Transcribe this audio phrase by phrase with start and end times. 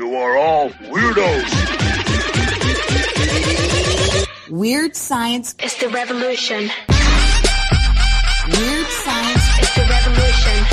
[0.00, 1.44] You are all weirdos.
[4.48, 6.70] Weird science is the revolution.
[8.48, 10.66] Weird science is the revolution.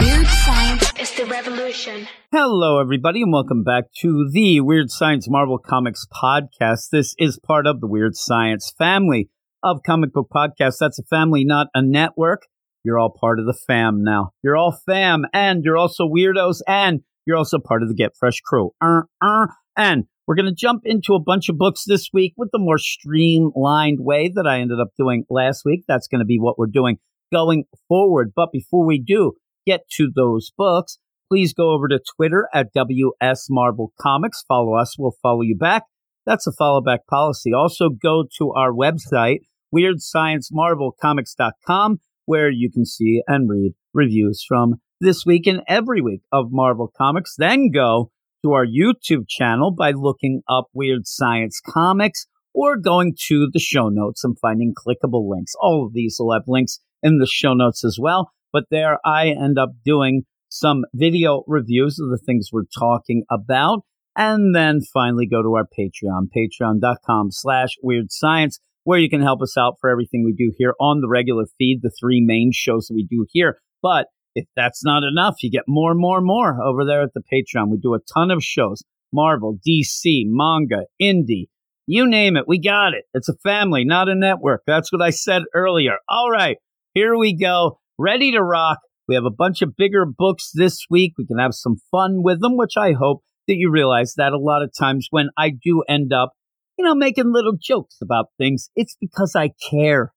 [0.00, 2.08] Weird science is the revolution.
[2.32, 6.88] Hello, everybody, and welcome back to the Weird Science Marvel Comics podcast.
[6.90, 9.28] This is part of the Weird Science family
[9.62, 10.78] of comic book podcasts.
[10.80, 12.46] That's a family, not a network.
[12.82, 14.30] You're all part of the fam now.
[14.42, 18.40] You're all fam, and you're also weirdos, and you're also part of the Get Fresh
[18.40, 18.70] crew.
[18.80, 22.50] Uh, uh, and we're going to jump into a bunch of books this week with
[22.52, 25.84] the more streamlined way that I ended up doing last week.
[25.88, 26.98] That's going to be what we're doing
[27.32, 28.32] going forward.
[28.34, 29.32] But before we do
[29.66, 30.98] get to those books,
[31.30, 34.44] please go over to Twitter at WS Marvel Comics.
[34.46, 35.84] Follow us, we'll follow you back.
[36.24, 37.52] That's a follow back policy.
[37.52, 39.40] Also, go to our website,
[39.74, 46.46] weirdsciencemarvelcomics.com, where you can see and read reviews from this week and every week of
[46.50, 47.34] Marvel Comics.
[47.36, 48.10] Then go
[48.44, 53.88] to our YouTube channel by looking up Weird Science Comics or going to the show
[53.88, 55.52] notes and finding clickable links.
[55.60, 58.30] All of these will have links in the show notes as well.
[58.52, 63.80] But there I end up doing some video reviews of the things we're talking about.
[64.14, 69.40] And then finally go to our Patreon, patreon.com slash weird science, where you can help
[69.40, 72.86] us out for everything we do here on the regular feed, the three main shows
[72.86, 73.58] that we do here.
[73.80, 77.14] But if that's not enough, you get more and more and more over there at
[77.14, 77.70] the Patreon.
[77.70, 81.48] We do a ton of shows Marvel, DC, manga, indie,
[81.86, 82.44] you name it.
[82.46, 83.04] We got it.
[83.12, 84.62] It's a family, not a network.
[84.66, 85.96] That's what I said earlier.
[86.08, 86.56] All right,
[86.94, 87.80] here we go.
[87.98, 88.78] Ready to rock.
[89.08, 91.14] We have a bunch of bigger books this week.
[91.18, 94.38] We can have some fun with them, which I hope that you realize that a
[94.38, 96.32] lot of times when I do end up,
[96.78, 100.12] you know, making little jokes about things, it's because I care.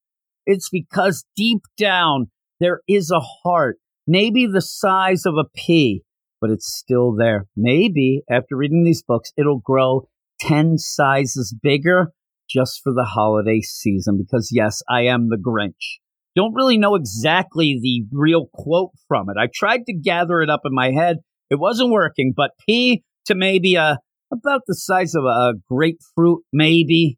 [0.45, 2.27] It's because deep down
[2.59, 3.77] there is a heart
[4.07, 6.03] maybe the size of a pea,
[6.41, 7.47] but it's still there.
[7.55, 10.07] Maybe after reading these books, it'll grow
[10.41, 12.11] 10 sizes bigger
[12.49, 15.99] just for the holiday season because, yes, I am the Grinch.
[16.35, 19.37] Don't really know exactly the real quote from it.
[19.39, 21.17] I tried to gather it up in my head.
[21.49, 23.99] It wasn't working, but pea to maybe a
[24.31, 27.17] about the size of a grapefruit, maybe.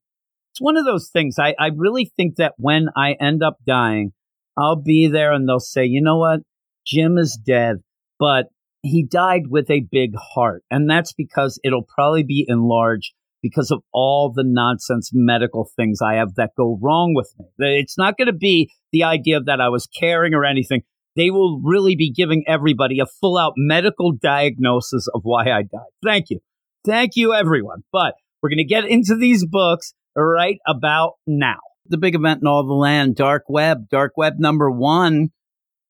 [0.51, 1.37] It's one of those things.
[1.39, 4.11] I, I really think that when I end up dying,
[4.57, 6.41] I'll be there and they'll say, you know what?
[6.87, 7.77] Jim is dead,
[8.19, 8.45] but
[8.81, 10.63] he died with a big heart.
[10.71, 13.11] And that's because it'll probably be enlarged
[13.41, 17.79] because of all the nonsense medical things I have that go wrong with me.
[17.79, 20.81] It's not going to be the idea that I was caring or anything.
[21.15, 25.91] They will really be giving everybody a full out medical diagnosis of why I died.
[26.03, 26.39] Thank you.
[26.85, 27.83] Thank you, everyone.
[27.91, 31.57] But we're going to get into these books right about now.
[31.87, 35.29] The big event in all the land, Dark Web, Dark Web number one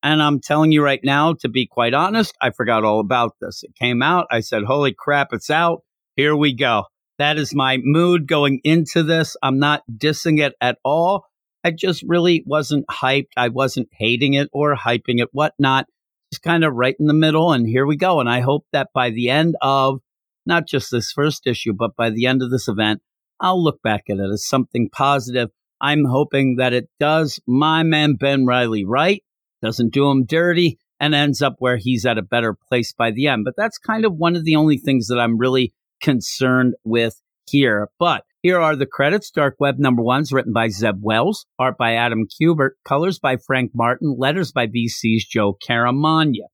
[0.07, 3.63] and I'm telling you right now, to be quite honest, I forgot all about this.
[3.63, 4.25] It came out.
[4.31, 5.81] I said, holy crap, it's out.
[6.15, 6.85] Here we go.
[7.19, 9.35] That is my mood going into this.
[9.43, 11.25] I'm not dissing it at all.
[11.61, 13.31] I just really wasn't hyped.
[13.35, 15.87] I wasn't hating it or hyping it, whatnot.
[16.31, 17.51] Just kind of right in the middle.
[17.51, 18.21] And here we go.
[18.21, 19.99] And I hope that by the end of
[20.45, 23.01] not just this first issue, but by the end of this event,
[23.41, 25.49] I'll look back at it as something positive.
[25.81, 29.21] I'm hoping that it does my man Ben Riley right
[29.61, 33.27] doesn't do him dirty, and ends up where he's at a better place by the
[33.27, 33.43] end.
[33.45, 37.89] But that's kind of one of the only things that I'm really concerned with here.
[37.99, 39.31] But here are the credits.
[39.31, 43.71] Dark Web number one's written by Zeb Wells, art by Adam Kubert, colors by Frank
[43.73, 46.47] Martin, letters by VC's Joe Caramagna.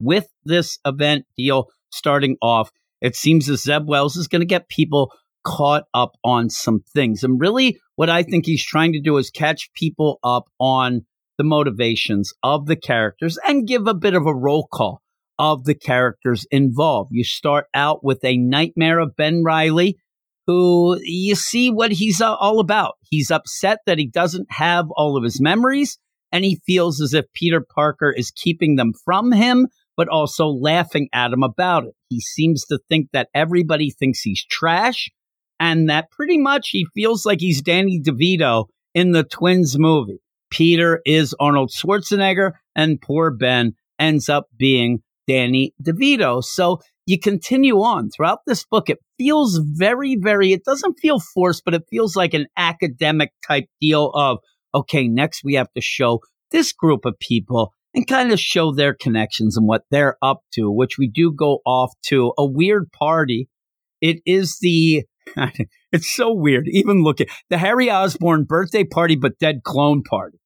[0.00, 2.70] With this event deal starting off,
[3.00, 5.12] it seems that Zeb Wells is going to get people
[5.44, 7.24] caught up on some things.
[7.24, 11.04] And really, what I think he's trying to do is catch people up on
[11.40, 15.00] the motivations of the characters and give a bit of a roll call
[15.38, 17.12] of the characters involved.
[17.14, 19.96] You start out with a nightmare of Ben Riley,
[20.46, 22.96] who you see what he's uh, all about.
[23.08, 25.96] He's upset that he doesn't have all of his memories,
[26.30, 31.08] and he feels as if Peter Parker is keeping them from him, but also laughing
[31.14, 31.94] at him about it.
[32.10, 35.08] He seems to think that everybody thinks he's trash,
[35.58, 40.20] and that pretty much he feels like he's Danny DeVito in the Twins movie.
[40.50, 46.42] Peter is Arnold Schwarzenegger, and poor Ben ends up being Danny DeVito.
[46.42, 48.90] So you continue on throughout this book.
[48.90, 53.66] It feels very, very, it doesn't feel forced, but it feels like an academic type
[53.80, 54.38] deal of,
[54.74, 56.20] okay, next we have to show
[56.50, 60.70] this group of people and kind of show their connections and what they're up to,
[60.70, 63.48] which we do go off to a weird party.
[64.00, 65.04] It is the
[65.92, 66.66] it's so weird.
[66.68, 70.39] Even looking the Harry Osborn birthday party, but dead clone party,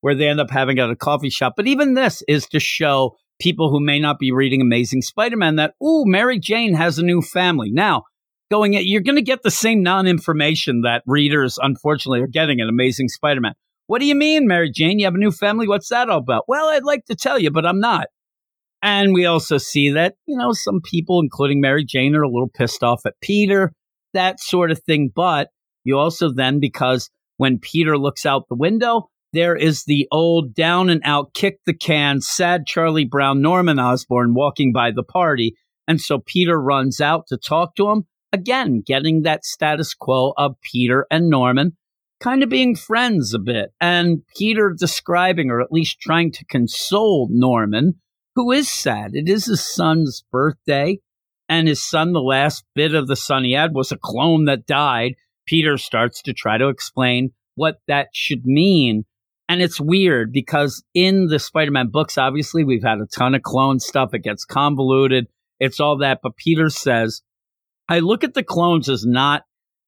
[0.00, 1.54] where they end up having at a coffee shop.
[1.56, 5.56] But even this is to show people who may not be reading Amazing Spider Man
[5.56, 7.70] that, ooh, Mary Jane has a new family.
[7.70, 8.04] Now,
[8.50, 12.60] going at, you're going to get the same non information that readers, unfortunately, are getting
[12.60, 13.54] in Amazing Spider Man.
[13.86, 14.98] What do you mean, Mary Jane?
[14.98, 15.66] You have a new family?
[15.66, 16.44] What's that all about?
[16.46, 18.06] Well, I'd like to tell you, but I'm not.
[18.82, 22.48] And we also see that, you know, some people, including Mary Jane, are a little
[22.48, 23.72] pissed off at Peter,
[24.14, 25.10] that sort of thing.
[25.14, 25.48] But
[25.84, 30.90] you also then, because when Peter looks out the window, there is the old down
[30.90, 35.54] and out, kick the can, sad Charlie Brown, Norman Osborn walking by the party.
[35.86, 38.06] And so Peter runs out to talk to him.
[38.32, 41.76] Again, getting that status quo of Peter and Norman
[42.20, 43.72] kind of being friends a bit.
[43.80, 47.94] And Peter describing, or at least trying to console Norman,
[48.36, 49.12] who is sad.
[49.14, 50.98] It is his son's birthday.
[51.48, 54.66] And his son, the last bit of the son he had was a clone that
[54.66, 55.14] died.
[55.46, 59.04] Peter starts to try to explain what that should mean.
[59.50, 63.42] And it's weird because in the Spider Man books, obviously, we've had a ton of
[63.42, 64.14] clone stuff.
[64.14, 65.26] It gets convoluted.
[65.58, 66.20] It's all that.
[66.22, 67.22] But Peter says,
[67.88, 69.42] I look at the clones as not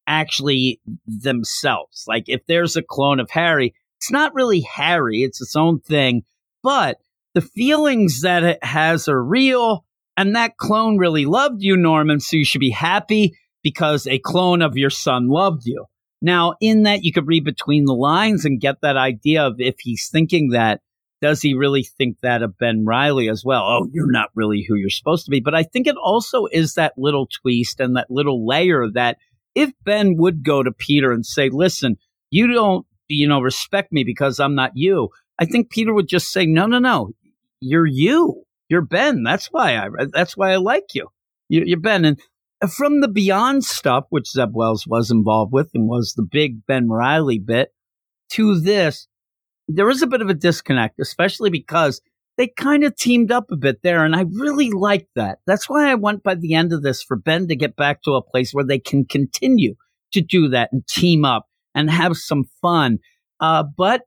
[0.09, 2.03] actually themselves.
[2.09, 6.25] Like if there's a clone of Harry, it's not really Harry, it's its own thing.
[6.65, 6.99] But
[7.35, 9.85] the feelings that it has are real.
[10.17, 12.19] And that clone really loved you, Norman.
[12.19, 15.87] So you should be happy because a clone of your son loved you.
[16.23, 19.75] Now, in that, you could read between the lines and get that idea of if
[19.81, 20.81] he's thinking that,
[21.21, 23.63] does he really think that of Ben Riley as well?
[23.63, 25.41] Oh, you're not really who you're supposed to be.
[25.41, 29.19] But I think it also is that little twist and that little layer that
[29.55, 31.97] if Ben would go to Peter and say, listen,
[32.31, 36.33] you don't, you know, respect me because I'm not you, I think Peter would just
[36.33, 37.11] say, no, no, no,
[37.61, 38.45] you're you.
[38.69, 39.23] You're Ben.
[39.23, 41.09] That's why I, that's why I like you.
[41.49, 42.05] You're Ben.
[42.05, 42.19] And
[42.71, 46.89] from the Beyond stuff, which Zeb Wells was involved with and was the big Ben
[46.89, 47.73] Riley bit,
[48.31, 49.09] to this,
[49.69, 52.01] there is a bit of a disconnect, especially because
[52.39, 54.05] they kind of teamed up a bit there.
[54.05, 55.39] And I really like that.
[55.47, 58.13] That's why I want by the end of this for Ben to get back to
[58.13, 59.75] a place where they can continue
[60.13, 62.99] to do that and team up and have some fun.
[63.41, 64.03] Uh, but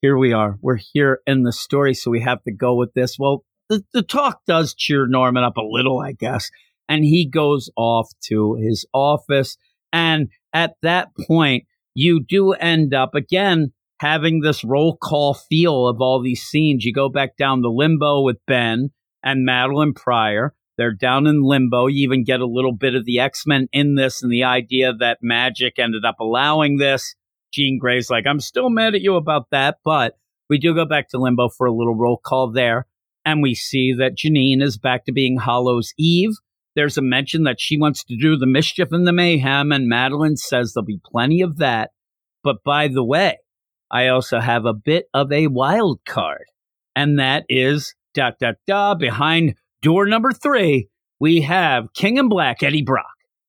[0.00, 0.58] here we are.
[0.60, 1.94] We're here in the story.
[1.94, 3.16] So we have to go with this.
[3.18, 6.50] Well, the, the talk does cheer Norman up a little, I guess
[6.88, 9.56] and he goes off to his office.
[9.92, 11.64] And at that point,
[11.94, 16.84] you do end up again having this roll call feel of all these scenes.
[16.84, 18.90] You go back down the limbo with Ben
[19.22, 20.54] and Madelyne Pryor.
[20.78, 21.86] They're down in limbo.
[21.86, 24.92] You even get a little bit of the X Men in this and the idea
[24.98, 27.14] that magic ended up allowing this.
[27.52, 30.14] Jean Grey's like, I'm still mad at you about that, but
[30.48, 32.86] we do go back to limbo for a little roll call there.
[33.24, 36.32] And we see that Janine is back to being Hallows Eve.
[36.74, 40.38] There's a mention that she wants to do the mischief and the mayhem, and Madelyne
[40.38, 41.90] says there'll be plenty of that.
[42.42, 43.38] But by the way,
[43.90, 46.44] I also have a bit of a wild card,
[46.96, 50.88] and that is dot dot dot behind door number three.
[51.20, 53.04] We have King in Black, Eddie Brock,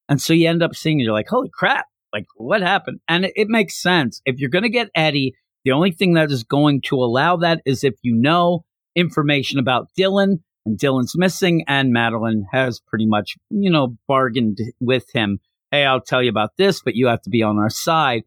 [0.10, 3.00] and so you end up seeing you're like, holy crap, like what happened?
[3.08, 5.34] And it, it makes sense if you're going to get Eddie.
[5.66, 8.66] The only thing that is going to allow that is if you know
[8.96, 15.06] information about Dylan and Dylan's missing, and Madelyne has pretty much, you know, bargained with
[15.14, 15.40] him.
[15.72, 18.24] Hey, I'll tell you about this, but you have to be on our side.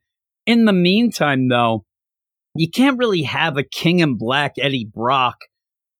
[0.47, 1.85] In the meantime, though,
[2.55, 5.37] you can't really have a King in Black Eddie Brock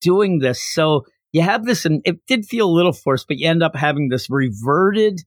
[0.01, 0.61] doing this.
[0.73, 3.75] So you have this, and it did feel a little forced, but you end up
[3.75, 5.21] having this reverted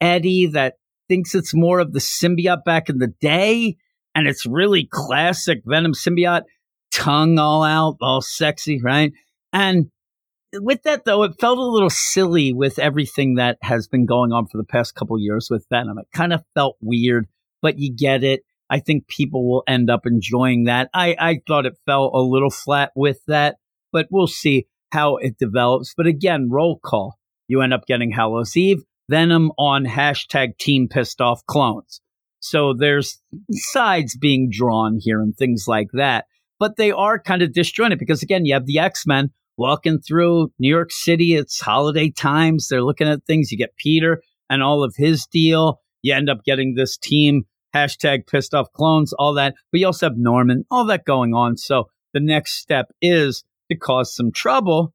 [0.00, 0.74] Eddie that
[1.08, 3.76] thinks it's more of the symbiote back in the day.
[4.14, 6.44] And it's really classic Venom symbiote,
[6.92, 9.12] tongue all out, all sexy, right?
[9.52, 9.90] And
[10.60, 14.46] with that though, it felt a little silly with everything that has been going on
[14.46, 15.98] for the past couple years with Venom.
[15.98, 17.26] It kind of felt weird,
[17.62, 18.42] but you get it.
[18.70, 20.88] I think people will end up enjoying that.
[20.94, 23.56] I, I thought it fell a little flat with that,
[23.92, 25.94] but we'll see how it develops.
[25.94, 27.18] But again, roll call.
[27.46, 32.00] You end up getting Hallows Eve, Venom on hashtag Team Pissed Off Clones.
[32.40, 33.20] So there's
[33.50, 36.26] sides being drawn here and things like that.
[36.58, 40.52] But they are kind of disjointed because again, you have the X Men walking through
[40.58, 41.34] New York City.
[41.34, 42.68] It's holiday times.
[42.68, 43.50] They're looking at things.
[43.50, 45.80] You get Peter and all of his deal.
[46.02, 47.44] You end up getting this team
[47.74, 49.54] hashtag pissed off clones, all that.
[49.72, 51.56] But you also have Norman, all that going on.
[51.56, 54.94] So the next step is to cause some trouble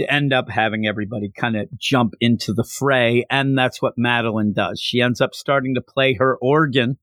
[0.00, 3.26] to end up having everybody kind of jump into the fray.
[3.30, 4.80] And that's what Madelyne does.
[4.80, 6.98] She ends up starting to play her organ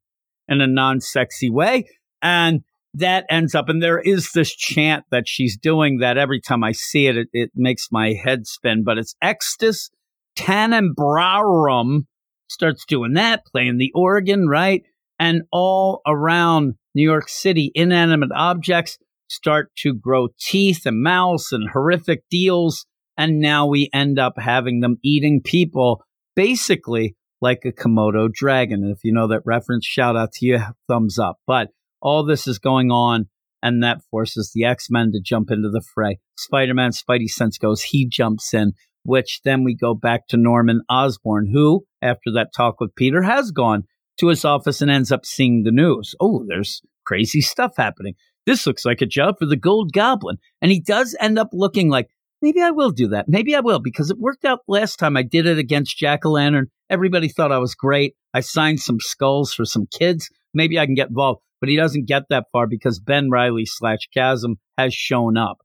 [0.47, 1.85] in a non sexy way.
[2.21, 2.61] And
[2.95, 6.71] that ends up, and there is this chant that she's doing that every time I
[6.71, 9.89] see it, it, it makes my head spin, but it's Extus
[10.37, 12.05] Tenebrarum
[12.47, 14.83] starts doing that, playing the organ, right?
[15.19, 18.97] And all around New York City, inanimate objects
[19.29, 22.85] start to grow teeth and mouths and horrific deals.
[23.17, 26.01] And now we end up having them eating people
[26.35, 28.83] basically like a Komodo dragon.
[28.83, 31.37] And if you know that reference, shout out to you, thumbs up.
[31.45, 31.69] But
[32.01, 33.27] all this is going on,
[33.61, 36.19] and that forces the X Men to jump into the fray.
[36.37, 40.81] Spider Man, Spidey sense goes, he jumps in, which then we go back to Norman
[40.89, 43.83] Osborn, who, after that talk with Peter, has gone
[44.19, 46.15] to his office and ends up seeing the news.
[46.19, 48.15] Oh, there's crazy stuff happening.
[48.45, 50.37] This looks like a job for the Gold Goblin.
[50.61, 52.09] And he does end up looking like,
[52.41, 53.27] maybe I will do that.
[53.27, 56.31] Maybe I will, because it worked out last time I did it against Jack o'
[56.31, 56.67] Lantern.
[56.89, 58.15] Everybody thought I was great.
[58.33, 60.29] I signed some skulls for some kids.
[60.53, 61.41] Maybe I can get involved.
[61.59, 65.57] But he doesn't get that far because Ben Riley slash Chasm has shown up.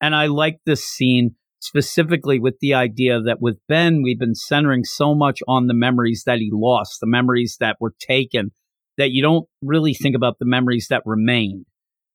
[0.00, 4.84] And I like this scene specifically with the idea that with Ben, we've been centering
[4.84, 8.50] so much on the memories that he lost, the memories that were taken,
[8.96, 11.66] that you don't really think about the memories that remained.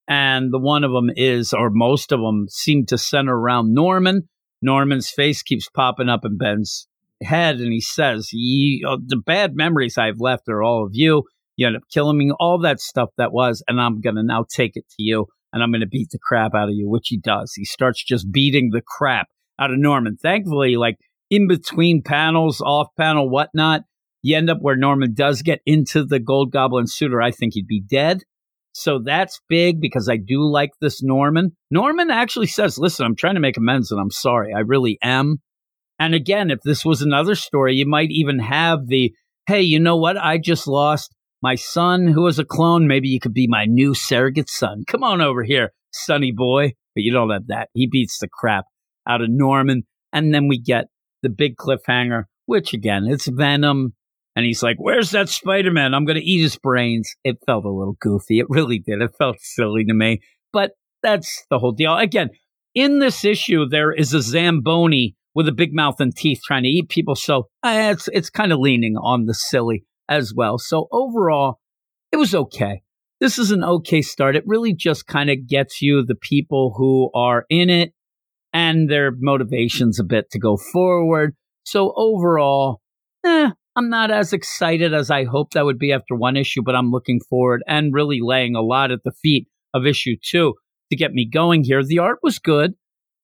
[0.08, 4.28] And the one of them is, or most of them seem to center around Norman.
[4.62, 6.86] Norman's face keeps popping up in Ben's
[7.22, 11.24] head, and he says, uh, The bad memories I've left are all of you.
[11.56, 14.44] You end up killing me, all that stuff that was, and I'm going to now
[14.48, 17.08] take it to you, and I'm going to beat the crap out of you, which
[17.08, 17.52] he does.
[17.54, 20.16] He starts just beating the crap out of Norman.
[20.16, 20.96] Thankfully, like
[21.30, 23.82] in between panels, off panel, whatnot,
[24.22, 27.54] you end up where Norman does get into the Gold Goblin suit, or I think
[27.54, 28.22] he'd be dead.
[28.72, 31.52] So that's big because I do like this Norman.
[31.70, 34.52] Norman actually says, Listen, I'm trying to make amends and I'm sorry.
[34.54, 35.38] I really am.
[35.98, 39.14] And again, if this was another story, you might even have the,
[39.46, 40.18] Hey, you know what?
[40.18, 41.14] I just lost
[41.46, 42.88] my son who was a clone.
[42.88, 44.82] Maybe you could be my new surrogate son.
[44.88, 46.72] Come on over here, sonny boy.
[46.92, 47.68] But you don't have that.
[47.72, 48.64] He beats the crap
[49.08, 49.84] out of Norman.
[50.12, 50.86] And then we get
[51.22, 53.94] the big cliffhanger, which again, it's Venom.
[54.34, 55.94] And he's like, Where's that Spider Man?
[55.94, 57.08] I'm going to eat his brains.
[57.22, 58.40] It felt a little goofy.
[58.40, 59.00] It really did.
[59.00, 60.22] It felt silly to me.
[60.52, 60.72] But
[61.04, 61.96] that's the whole deal.
[61.96, 62.30] Again,
[62.74, 66.68] in this issue, there is a Zamboni with a big mouth and teeth trying to
[66.68, 67.14] eat people.
[67.14, 70.58] So uh, it's, it's kind of leaning on the silly as well.
[70.58, 71.60] So overall,
[72.12, 72.82] it was okay.
[73.20, 74.36] This is an okay start.
[74.36, 77.92] It really just kind of gets you the people who are in it
[78.52, 81.34] and their motivations a bit to go forward.
[81.64, 82.80] So overall,
[83.24, 86.74] eh, I'm not as excited as I hoped I would be after one issue, but
[86.74, 90.54] I'm looking forward and really laying a lot at the feet of issue two
[90.90, 91.84] to get me going here.
[91.84, 92.74] The art was good,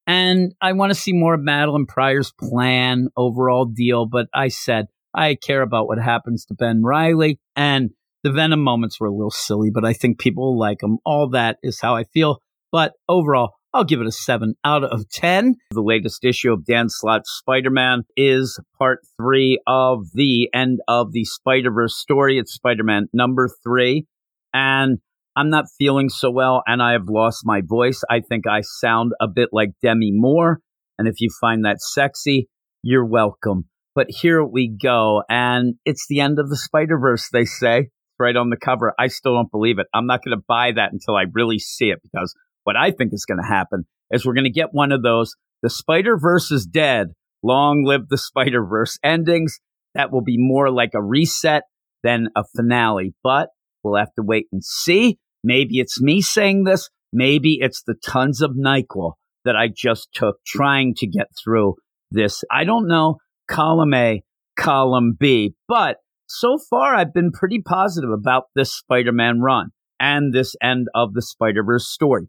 [0.07, 4.07] and I want to see more of Madelyne Pryor's plan, overall deal.
[4.07, 7.91] But I said I care about what happens to Ben Riley, and
[8.23, 10.99] the Venom moments were a little silly, but I think people like them.
[11.05, 12.39] All that is how I feel.
[12.71, 15.55] But overall, I'll give it a 7 out of 10.
[15.71, 21.13] The latest issue of Dan Slott's Spider Man is part three of the end of
[21.13, 22.39] the Spider Verse story.
[22.39, 24.07] It's Spider Man number three.
[24.55, 24.99] And
[25.35, 28.03] I'm not feeling so well, and I have lost my voice.
[28.11, 30.61] I think I sound a bit like Demi Moore.
[30.99, 32.49] And if you find that sexy,
[32.83, 33.65] you're welcome.
[33.95, 35.23] But here we go.
[35.29, 38.95] And it's the end of the Spider Verse, they say, right on the cover.
[38.99, 39.87] I still don't believe it.
[39.95, 42.35] I'm not going to buy that until I really see it because
[42.65, 45.35] what I think is going to happen is we're going to get one of those
[45.63, 47.09] the Spider Verse is dead.
[47.43, 49.61] Long live the Spider Verse endings.
[49.95, 51.63] That will be more like a reset
[52.03, 53.51] than a finale, but
[53.83, 55.19] we'll have to wait and see.
[55.45, 56.89] Maybe it's me saying this.
[57.13, 59.13] Maybe it's the tons of NyQuil
[59.45, 61.75] that I just took trying to get through
[62.11, 62.43] this.
[62.51, 63.19] I don't know.
[63.53, 64.23] Column A,
[64.57, 65.55] column B.
[65.69, 69.69] But so far, I've been pretty positive about this Spider Man run
[70.01, 72.29] and this end of the Spider Verse story.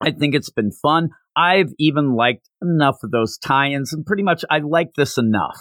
[0.00, 1.10] I think it's been fun.
[1.36, 5.58] I've even liked enough of those tie ins, and pretty much I like this enough.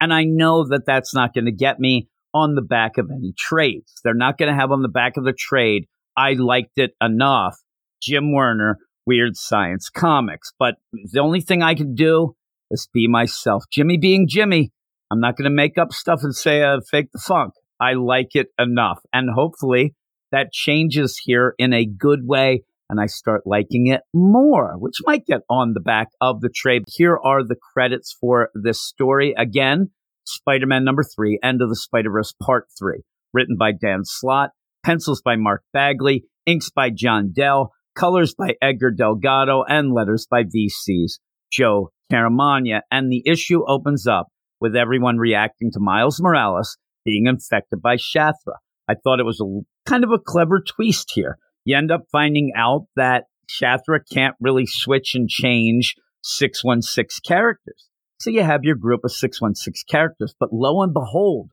[0.00, 3.32] And I know that that's not going to get me on the back of any
[3.36, 3.92] trades.
[4.04, 7.56] They're not going to have on the back of the trade, I liked it enough.
[8.02, 10.52] Jim Werner, Weird Science Comics.
[10.58, 12.34] But the only thing I can do
[12.70, 13.64] is be myself.
[13.72, 14.72] Jimmy being Jimmy.
[15.10, 17.54] I'm not going to make up stuff and say uh, fake the funk.
[17.80, 19.00] I like it enough.
[19.12, 19.94] And hopefully
[20.30, 25.24] that changes here in a good way and I start liking it more, which might
[25.24, 26.82] get on the back of the trade.
[26.88, 29.32] Here are the credits for this story.
[29.38, 29.90] Again,
[30.24, 34.50] Spider Man number three, End of the Spider Verse Part three, written by Dan Slott,
[34.84, 40.42] pencils by Mark Bagley, inks by John Dell, colors by Edgar Delgado, and letters by
[40.42, 41.20] VC's
[41.52, 42.80] Joe Caramagna.
[42.90, 44.28] And the issue opens up
[44.60, 48.56] with everyone reacting to Miles Morales being infected by Shathra.
[48.88, 52.52] I thought it was a kind of a clever twist here you end up finding
[52.56, 57.88] out that Shathra can't really switch and change 616 characters.
[58.18, 60.34] So you have your group of 616 characters.
[60.38, 61.50] But lo and behold,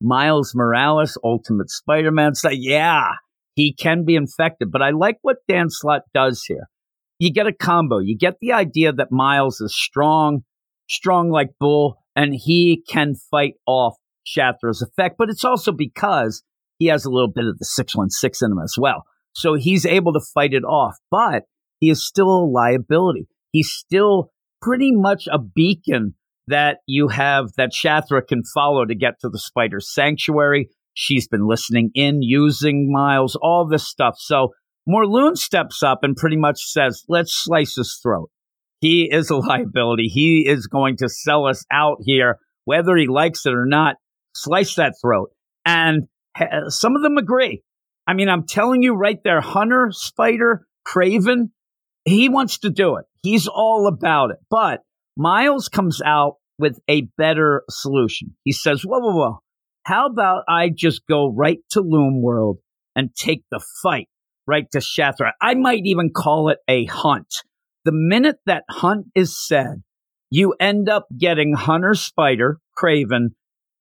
[0.00, 3.12] Miles Morales, Ultimate Spider Man, say, yeah,
[3.54, 4.70] he can be infected.
[4.70, 6.68] But I like what Dan Slott does here.
[7.18, 7.98] You get a combo.
[7.98, 10.40] You get the idea that Miles is strong,
[10.88, 13.94] strong like Bull, and he can fight off
[14.26, 15.16] Shathra's effect.
[15.18, 16.42] But it's also because
[16.78, 19.04] he has a little bit of the 616 in him as well.
[19.32, 21.44] So he's able to fight it off, but
[21.78, 23.28] he is still a liability.
[23.52, 24.30] He's still
[24.62, 26.14] pretty much a beacon
[26.48, 30.68] that you have that Shathra can follow to get to the spider sanctuary.
[30.94, 34.14] She's been listening in, using Miles, all this stuff.
[34.18, 34.52] So
[34.88, 38.30] Morlun steps up and pretty much says, let's slice his throat.
[38.80, 40.08] He is a liability.
[40.08, 43.96] He is going to sell us out here, whether he likes it or not.
[44.34, 45.30] Slice that throat.
[45.64, 46.04] And
[46.38, 47.62] eh, some of them agree.
[48.06, 51.50] I mean, I'm telling you right there, Hunter, Spider, Kraven,
[52.04, 53.06] he wants to do it.
[53.22, 54.36] He's all about it.
[54.48, 54.82] But
[55.16, 58.36] Miles comes out with a better solution.
[58.44, 59.38] He says, whoa, whoa, whoa.
[59.82, 62.58] How about I just go right to Loom World
[62.94, 64.08] and take the fight
[64.46, 65.32] right to Shathra?
[65.40, 67.42] I might even call it a hunt.
[67.84, 69.82] The minute that hunt is said,
[70.30, 73.28] you end up getting Hunter Spider, Kraven.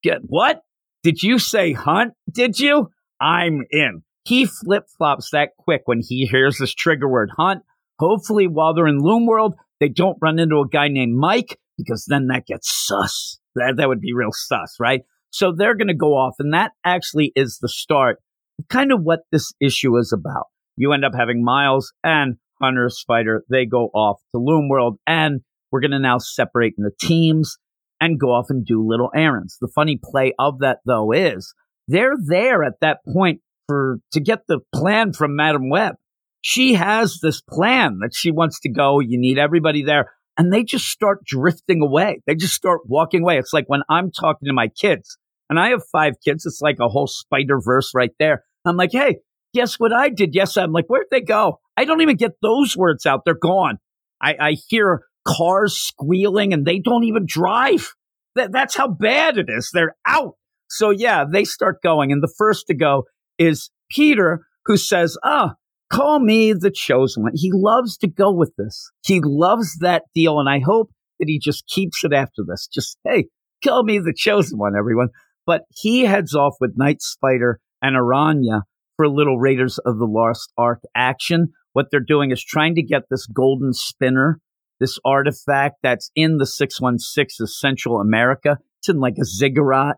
[0.03, 0.61] Get what?
[1.03, 2.13] Did you say hunt?
[2.31, 2.89] Did you?
[3.19, 4.03] I'm in.
[4.25, 7.63] He flip flops that quick when he hears this trigger word hunt.
[7.99, 12.05] Hopefully, while they're in Loom World, they don't run into a guy named Mike because
[12.07, 13.39] then that gets sus.
[13.55, 15.01] That, that would be real sus, right?
[15.29, 16.35] So they're going to go off.
[16.39, 18.19] And that actually is the start
[18.69, 20.47] kind of what this issue is about.
[20.77, 23.43] You end up having Miles and Hunter Spider.
[23.49, 25.41] They go off to Loom World and
[25.71, 27.57] we're going to now separate into teams
[27.99, 29.57] and go off and do little errands.
[29.59, 31.53] The funny play of that though is
[31.87, 35.95] they're there at that point for to get the plan from Madam Web
[36.47, 38.99] she has this plan that she wants to go.
[38.99, 40.11] You need everybody there.
[40.37, 42.21] And they just start drifting away.
[42.27, 43.39] They just start walking away.
[43.39, 45.17] It's like when I'm talking to my kids,
[45.49, 48.43] and I have five kids, it's like a whole spider verse right there.
[48.63, 49.21] I'm like, hey,
[49.55, 50.35] guess what I did?
[50.35, 51.59] Yes, I'm like, where'd they go?
[51.77, 53.21] I don't even get those words out.
[53.25, 53.77] They're gone.
[54.21, 57.93] I, I hear cars squealing and they don't even drive.
[58.35, 59.71] That, that's how bad it is.
[59.73, 60.35] They're out.
[60.69, 62.11] So yeah, they start going.
[62.11, 63.03] And the first to go
[63.37, 65.55] is Peter, who says, ah, oh,
[65.91, 67.33] Call me the chosen one.
[67.35, 68.91] He loves to go with this.
[69.05, 70.39] He loves that deal.
[70.39, 70.89] And I hope
[71.19, 72.67] that he just keeps it after this.
[72.67, 73.25] Just, hey,
[73.63, 75.09] call me the chosen one, everyone.
[75.45, 78.63] But he heads off with Night Spider and Aranya
[78.95, 81.53] for a little Raiders of the Lost Ark action.
[81.73, 84.39] What they're doing is trying to get this golden spinner,
[84.79, 88.57] this artifact that's in the 616 of Central America.
[88.79, 89.97] It's in like a ziggurat.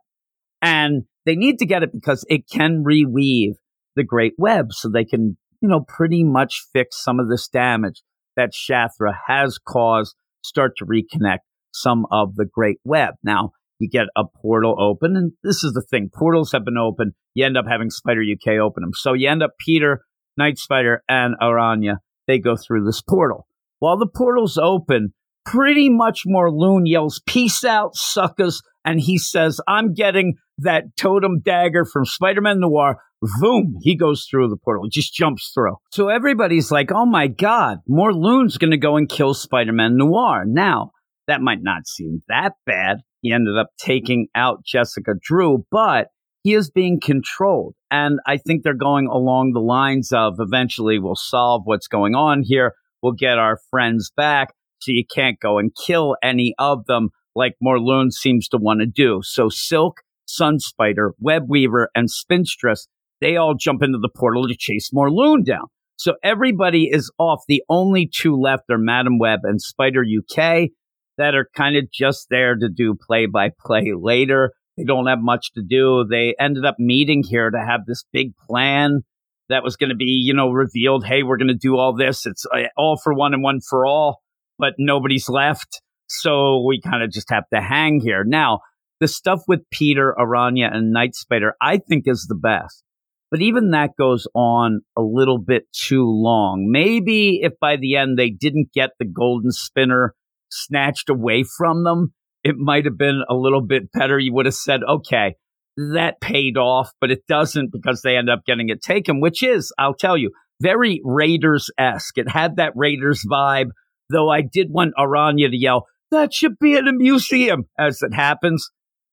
[0.62, 3.56] And they need to get it because it can reweave
[3.96, 8.04] the Great Web so they can you know, pretty much fix some of this damage
[8.36, 11.40] that Shathra has caused, start to reconnect
[11.74, 13.16] some of the Great Web.
[13.24, 17.14] Now, you get a portal open, and this is the thing portals have been open.
[17.38, 18.94] You end up having Spider UK open them.
[18.96, 20.02] So you end up Peter,
[20.38, 21.98] Night Spider, and Aranya.
[22.26, 23.46] They go through this portal.
[23.78, 25.14] While the portal's open,
[25.46, 28.64] pretty much Morlun yells, Peace out, suckers.
[28.84, 32.98] And he says, I'm getting that totem dagger from Spider Man Noir.
[33.40, 35.76] Boom, he goes through the portal, just jumps through.
[35.92, 40.44] So everybody's like, oh my God, Morlun's going to go and kill Spider Man Noir.
[40.48, 40.90] Now,
[41.28, 43.02] that might not seem that bad.
[43.22, 46.08] He ended up taking out Jessica Drew, but
[46.48, 47.76] he is being controlled.
[47.92, 52.42] And I think they're going along the lines of eventually we'll solve what's going on
[52.46, 52.74] here.
[53.02, 54.54] We'll get our friends back.
[54.80, 58.86] So you can't go and kill any of them like Morlun seems to want to
[58.86, 59.20] do.
[59.24, 62.88] So Silk, Sun Spider, Web Weaver, and Spinstress
[63.20, 65.66] they all jump into the portal to chase Morlun down.
[65.98, 67.42] So everybody is off.
[67.50, 70.70] The only two left are Madam Web and Spider UK
[71.18, 74.54] that are kind of just there to do play by play later.
[74.78, 76.06] They don't have much to do.
[76.10, 79.02] They ended up meeting here to have this big plan
[79.50, 81.06] that was going to be, you know, revealed.
[81.06, 82.26] Hey, we're going to do all this.
[82.26, 84.22] It's uh, all for one and one for all,
[84.60, 85.82] but nobody's left.
[86.08, 88.24] So we kind of just have to hang here.
[88.26, 88.60] Now,
[89.00, 92.84] the stuff with Peter, Aranya, and Night Spider, I think is the best.
[93.30, 96.70] But even that goes on a little bit too long.
[96.72, 100.16] Maybe if by the end they didn't get the golden spinner
[100.50, 102.14] snatched away from them,
[102.48, 104.18] it might have been a little bit better.
[104.18, 105.36] You would have said, okay,
[105.76, 109.74] that paid off, but it doesn't because they end up getting it taken, which is,
[109.78, 110.32] I'll tell you,
[110.62, 112.18] very Raiders esque.
[112.18, 113.72] It had that Raiders vibe,
[114.10, 118.14] though I did want Aranya to yell, that should be in a museum as it
[118.14, 118.70] happens.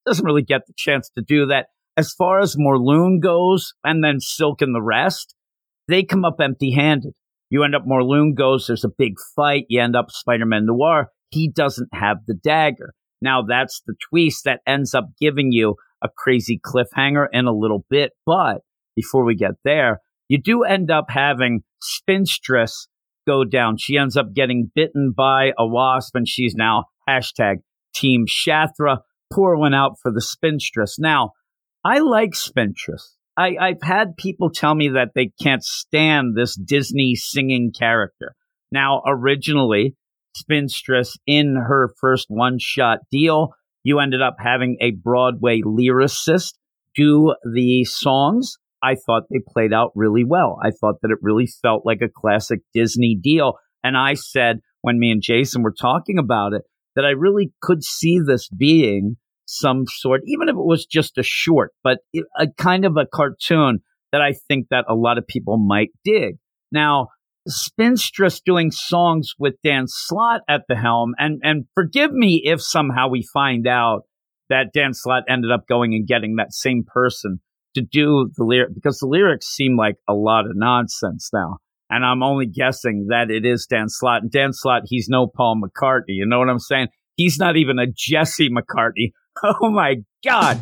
[0.06, 1.66] Doesn't really get the chance to do that.
[1.96, 5.34] As far as Morlun goes, and then Silk and the rest,
[5.88, 7.14] they come up empty handed.
[7.50, 11.08] You end up Morlun goes, there's a big fight, you end up Spider Man Noir.
[11.30, 12.94] He doesn't have the dagger.
[13.20, 17.85] Now that's the twist that ends up giving you a crazy cliffhanger in a little
[17.88, 18.12] bit.
[18.27, 18.59] But
[18.94, 22.87] before we get there, you do end up having Spinstress
[23.27, 23.77] go down.
[23.79, 27.57] She ends up getting bitten by a wasp, and she's now hashtag
[27.94, 28.98] Team Shathra.
[29.33, 30.98] Poor one out for the Spinstress.
[30.98, 31.33] Now,
[31.85, 33.16] I like Spinstress.
[33.37, 38.35] I, I've had people tell me that they can't stand this Disney singing character.
[38.70, 39.96] Now, originally,
[40.36, 46.54] Spinstress in her first one shot deal, you ended up having a Broadway lyricist
[46.94, 48.56] do the songs.
[48.82, 50.58] I thought they played out really well.
[50.62, 53.54] I thought that it really felt like a classic Disney deal.
[53.82, 56.62] And I said, when me and Jason were talking about it,
[56.94, 59.16] that I really could see this being
[59.46, 61.98] some sort, even if it was just a short, but
[62.38, 63.80] a kind of a cartoon
[64.12, 66.36] that I think that a lot of people might dig.
[66.70, 67.08] Now,
[67.48, 73.09] Spinstress doing songs with Dan Slott at the helm, and and forgive me if somehow
[73.09, 74.02] we find out
[74.48, 77.40] that Dan Slott ended up going and getting that same person
[77.74, 81.59] to do the lyric because the lyrics seem like a lot of nonsense now.
[81.90, 84.22] And I'm only guessing that it is Dan Slott.
[84.22, 86.02] And Dan Slott, he's no Paul McCartney.
[86.09, 86.88] You know what I'm saying?
[87.16, 89.12] He's not even a Jesse McCartney.
[89.42, 90.61] Oh my God.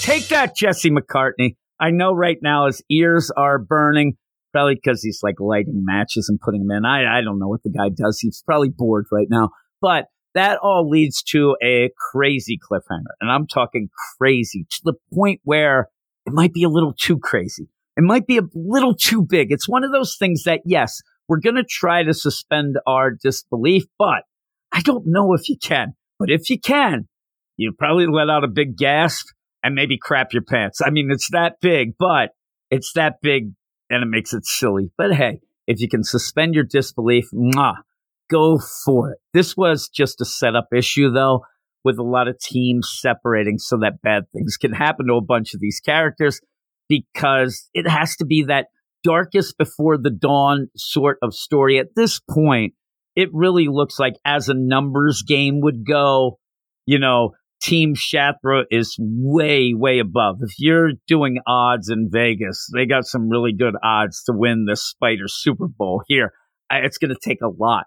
[0.00, 1.56] Take that, Jesse McCartney.
[1.78, 4.16] I know right now his ears are burning,
[4.54, 6.84] probably because he's like lighting matches and putting them in.
[6.84, 8.20] I, I don't know what the guy does.
[8.20, 9.50] He's probably bored right now.
[9.82, 13.14] But that all leads to a crazy cliffhanger.
[13.20, 15.88] And I'm talking crazy to the point where
[16.24, 17.68] it might be a little too crazy.
[17.96, 19.50] It might be a little too big.
[19.50, 23.84] It's one of those things that, yes, we're going to try to suspend our disbelief,
[23.98, 24.22] but
[24.72, 25.94] I don't know if you can.
[26.18, 27.08] But if you can,
[27.56, 29.26] you probably let out a big gasp
[29.62, 30.80] and maybe crap your pants.
[30.84, 32.30] I mean, it's that big, but
[32.70, 33.52] it's that big
[33.94, 34.90] and it makes it silly.
[34.98, 37.76] But hey, if you can suspend your disbelief, mwah,
[38.30, 39.18] go for it.
[39.32, 41.44] This was just a setup issue, though,
[41.84, 45.54] with a lot of teams separating so that bad things can happen to a bunch
[45.54, 46.40] of these characters
[46.88, 48.66] because it has to be that
[49.04, 51.78] darkest before the dawn sort of story.
[51.78, 52.74] At this point,
[53.14, 56.38] it really looks like as a numbers game would go,
[56.84, 57.32] you know,
[57.64, 60.36] Team Shathra is way, way above.
[60.42, 64.76] If you're doing odds in Vegas, they got some really good odds to win the
[64.76, 66.34] Spider Super Bowl here.
[66.70, 67.86] It's going to take a lot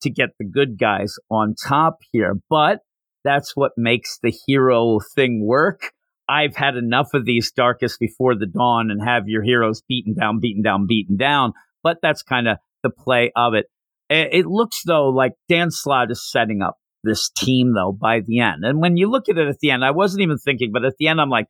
[0.00, 2.78] to get the good guys on top here, but
[3.22, 5.92] that's what makes the hero thing work.
[6.26, 10.40] I've had enough of these darkest before the dawn and have your heroes beaten down,
[10.40, 11.52] beaten down, beaten down.
[11.82, 13.66] But that's kind of the play of it.
[14.08, 18.64] It looks though like Dan Slott is setting up this team though by the end.
[18.64, 20.94] And when you look at it at the end, I wasn't even thinking, but at
[20.98, 21.46] the end, I'm like,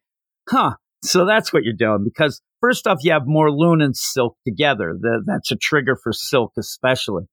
[0.49, 0.75] huh.
[1.05, 4.97] So that's what you're doing because first off, you have Morlun and Silk together.
[5.01, 7.25] The, that's a trigger for Silk, especially.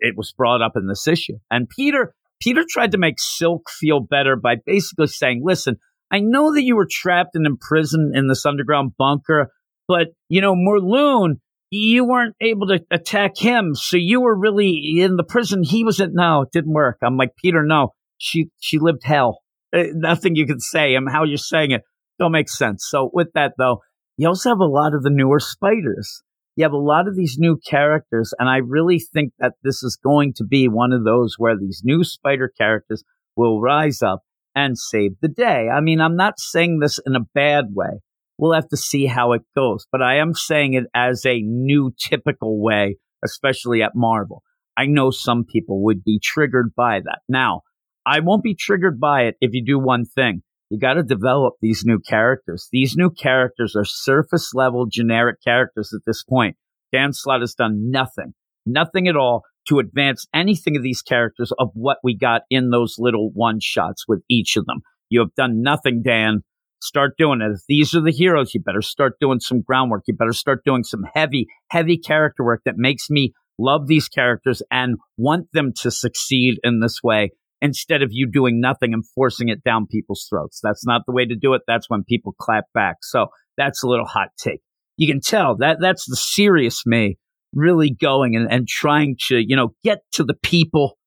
[0.00, 1.34] It was brought up in this issue.
[1.50, 5.76] And Peter, Peter tried to make Silk feel better by basically saying, listen,
[6.10, 9.50] I know that you were trapped and imprisoned in this underground bunker,
[9.88, 11.40] but you know, Morlun,
[11.74, 15.62] you weren't able to attack him, so you were really in the prison.
[15.64, 16.10] He was at.
[16.12, 16.98] No, it didn't work.
[17.02, 17.64] I'm like Peter.
[17.64, 19.40] No, she she lived hell.
[19.74, 20.94] Uh, nothing you can say.
[20.94, 21.82] And how you're saying it
[22.18, 22.86] don't make sense.
[22.88, 23.80] So with that though,
[24.16, 26.22] you also have a lot of the newer spiders.
[26.56, 29.98] You have a lot of these new characters, and I really think that this is
[30.02, 33.02] going to be one of those where these new spider characters
[33.34, 34.20] will rise up
[34.54, 35.68] and save the day.
[35.68, 38.00] I mean, I'm not saying this in a bad way.
[38.38, 41.92] We'll have to see how it goes, but I am saying it as a new
[41.98, 44.42] typical way, especially at Marvel.
[44.76, 47.20] I know some people would be triggered by that.
[47.28, 47.60] Now,
[48.06, 50.42] I won't be triggered by it if you do one thing.
[50.68, 52.68] You got to develop these new characters.
[52.72, 56.56] These new characters are surface level generic characters at this point.
[56.92, 58.34] Dan Slott has done nothing,
[58.66, 62.96] nothing at all to advance anything of these characters of what we got in those
[62.98, 64.80] little one shots with each of them.
[65.08, 66.42] You have done nothing, Dan,
[66.84, 67.50] Start doing it.
[67.50, 70.04] If these are the heroes, you better start doing some groundwork.
[70.06, 74.62] You better start doing some heavy, heavy character work that makes me love these characters
[74.70, 77.30] and want them to succeed in this way
[77.62, 80.60] instead of you doing nothing and forcing it down people's throats.
[80.62, 81.62] That's not the way to do it.
[81.66, 82.96] That's when people clap back.
[83.02, 84.60] So that's a little hot take.
[84.96, 87.16] You can tell that that's the serious me
[87.54, 90.98] really going and, and trying to, you know, get to the people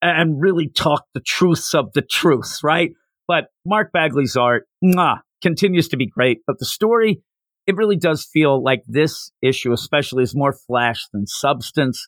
[0.00, 2.92] and really talk the truths of the truth, right?
[3.28, 7.22] But Mark Bagley's art, mwah, continues to be great, but the story,
[7.68, 12.04] it really does feel like this issue, especially, is more flash than substance.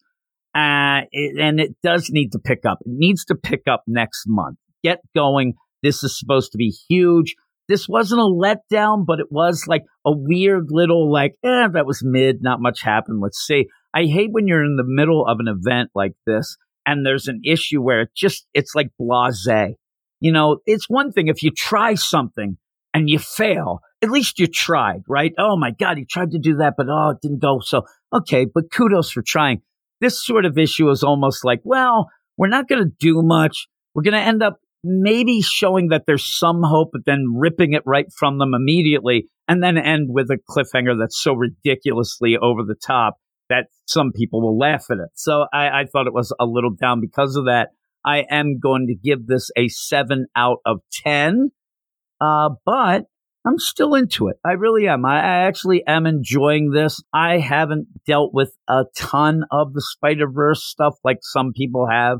[0.57, 2.79] Uh, it, and it does need to pick up.
[2.81, 4.59] It needs to pick up next month.
[4.83, 5.55] Get going.
[5.85, 7.37] This is supposed to be huge.
[7.69, 12.03] This wasn't a letdown, but it was like a weird little, like, eh, that was
[12.03, 12.43] mid.
[12.43, 13.21] Not much happened.
[13.23, 13.69] Let's see.
[13.95, 17.43] I hate when you're in the middle of an event like this and there's an
[17.45, 19.77] issue where it just, it's like blase.
[20.21, 22.59] You know, it's one thing if you try something
[22.99, 25.33] and you fail, at least you tried, right?
[25.39, 27.61] Oh my God, you tried to do that, but oh, it didn't go.
[27.61, 27.83] So,
[28.13, 29.63] okay, but kudos for trying.
[30.01, 33.69] This sort of issue is almost like, well, we're not going to do much.
[33.95, 37.83] We're going to end up maybe showing that there's some hope, but then ripping it
[37.87, 42.77] right from them immediately and then end with a cliffhanger that's so ridiculously over the
[42.77, 43.15] top
[43.49, 45.09] that some people will laugh at it.
[45.15, 47.69] So I, I thought it was a little down because of that.
[48.05, 51.51] I am going to give this a seven out of 10.
[52.21, 53.05] Uh, but
[53.47, 54.37] I'm still into it.
[54.45, 55.05] I really am.
[55.05, 57.03] I, I actually am enjoying this.
[57.15, 62.19] I haven't dealt with a ton of the Spider Verse stuff like some people have.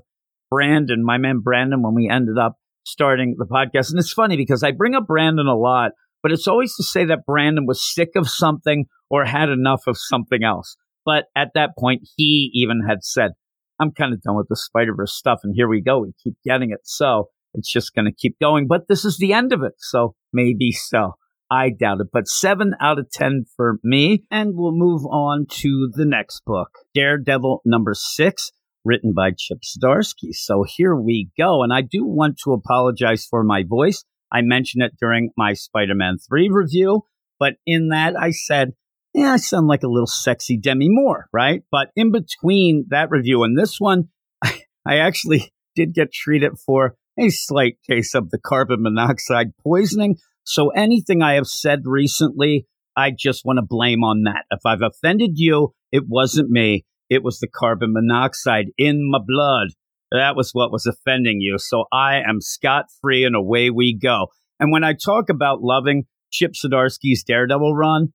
[0.51, 2.57] Brandon, my man Brandon, when we ended up
[2.87, 3.91] starting the podcast.
[3.91, 7.05] And it's funny because I bring up Brandon a lot, but it's always to say
[7.05, 10.77] that Brandon was sick of something or had enough of something else.
[11.05, 13.33] But at that point, he even had said,
[13.81, 15.41] I'm kind of done with the Spider Verse stuff.
[15.45, 16.01] And here we go.
[16.01, 16.81] We keep getting it.
[16.85, 18.67] So it's just going to keep going.
[18.67, 19.75] But this is the end of it.
[19.79, 21.15] So maybe so.
[21.51, 22.09] I doubt it.
[22.13, 24.25] But seven out of 10 for me.
[24.31, 28.53] And we'll move on to the next book Daredevil number six
[28.85, 30.33] written by Chip Zdarsky.
[30.33, 31.63] So here we go.
[31.63, 34.05] And I do want to apologize for my voice.
[34.33, 37.03] I mentioned it during my Spider Man 3 review,
[37.39, 38.73] but in that I said,
[39.15, 41.63] yeah, I sound like a little sexy Demi Moore, right?
[41.71, 44.09] But in between that review and this one,
[44.43, 50.17] I, I actually did get treated for a slight case of the carbon monoxide poisoning.
[50.45, 54.45] So anything I have said recently, I just want to blame on that.
[54.51, 56.85] If I've offended you, it wasn't me.
[57.11, 59.69] It was the carbon monoxide in my blood.
[60.11, 61.57] That was what was offending you.
[61.59, 64.29] So I am scot free and away we go.
[64.59, 68.13] And when I talk about loving Chip Zdarsky's Daredevil run,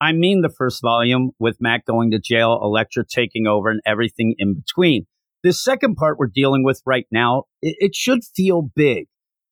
[0.00, 4.34] I mean the first volume with Matt going to jail, Elektra taking over, and everything
[4.38, 5.06] in between.
[5.42, 9.06] This second part we're dealing with right now, it, it should feel big,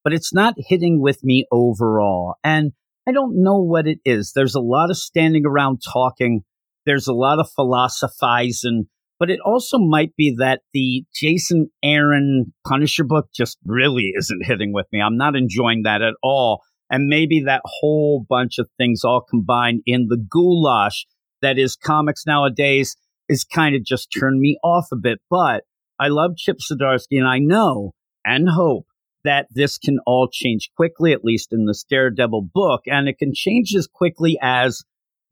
[0.04, 2.34] but it's not hitting with me overall.
[2.44, 2.72] And
[3.08, 4.32] I don't know what it is.
[4.34, 6.42] There's a lot of standing around talking
[6.86, 8.86] there's a lot of philosophizing,
[9.18, 14.72] but it also might be that the Jason Aaron Punisher book just really isn't hitting
[14.72, 15.00] with me.
[15.00, 16.62] I'm not enjoying that at all.
[16.90, 21.06] And maybe that whole bunch of things all combined in the goulash
[21.42, 22.96] that is comics nowadays
[23.28, 25.20] is kind of just turned me off a bit.
[25.30, 25.64] But
[26.00, 27.92] I love Chip Zdarsky and I know
[28.24, 28.86] and hope
[29.22, 32.82] that this can all change quickly, at least in this Daredevil book.
[32.86, 34.82] And it can change as quickly as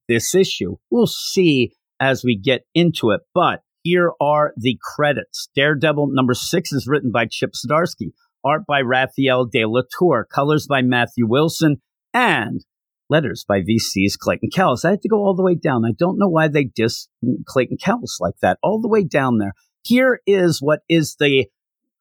[0.09, 0.76] this issue.
[0.90, 3.22] We'll see as we get into it.
[3.35, 5.48] But here are the credits.
[5.57, 8.12] Daredevil number six is written by Chip Zdarsky,
[8.44, 11.76] art by Raphael de la Tour, colors by Matthew Wilson,
[12.12, 12.64] and
[13.09, 14.85] letters by VC's Clayton Cowles.
[14.85, 15.87] I had to go all the way down.
[15.87, 17.09] I don't know why they diss
[17.46, 19.52] Clayton Cowles like that, all the way down there.
[19.88, 21.46] Here is what is the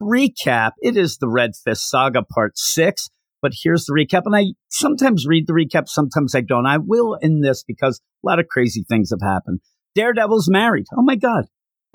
[0.03, 0.71] recap.
[0.81, 3.09] It is the Red Fist Saga Part 6.
[3.41, 4.23] But here's the recap.
[4.25, 6.65] And I sometimes read the recap, sometimes I don't.
[6.65, 9.61] I will in this because a lot of crazy things have happened.
[9.95, 10.87] Daredevil's married.
[10.97, 11.45] Oh my God.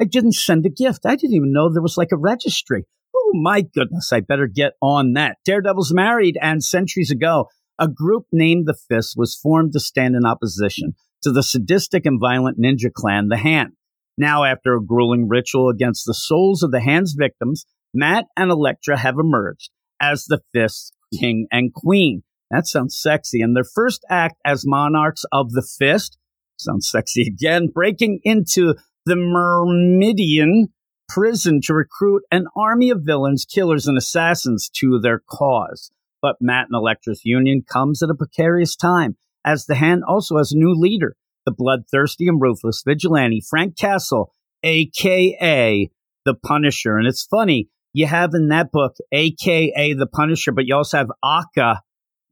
[0.00, 1.04] I didn't send a gift.
[1.04, 2.86] I didn't even know there was like a registry.
[3.14, 4.14] Oh my goodness.
[4.14, 5.36] I better get on that.
[5.44, 6.38] Daredevil's married.
[6.40, 11.30] And centuries ago, a group named the Fist was formed to stand in opposition to
[11.30, 13.72] the sadistic and violent ninja clan, the Hand.
[14.18, 18.98] Now, after a grueling ritual against the souls of the Hand's victims, Matt and Elektra
[18.98, 19.70] have emerged
[20.00, 22.22] as the Fist king and queen.
[22.50, 23.40] That sounds sexy.
[23.40, 26.18] And their first act as monarchs of the fist
[26.58, 28.74] sounds sexy again, breaking into
[29.06, 30.68] the Myrmidon
[31.08, 35.90] prison to recruit an army of villains, killers, and assassins to their cause.
[36.20, 40.52] But Matt and Elektra's union comes at a precarious time, as the hand also has
[40.52, 45.90] a new leader, the bloodthirsty and ruthless vigilante Frank Castle, aka
[46.24, 46.96] the Punisher.
[46.96, 51.10] And it's funny, you have in that book, AKA the Punisher, but you also have
[51.22, 51.80] Aka,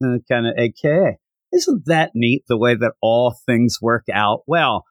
[0.04, 1.18] uh, kind of AKA.
[1.52, 4.42] Isn't that neat the way that all things work out?
[4.46, 4.84] Well,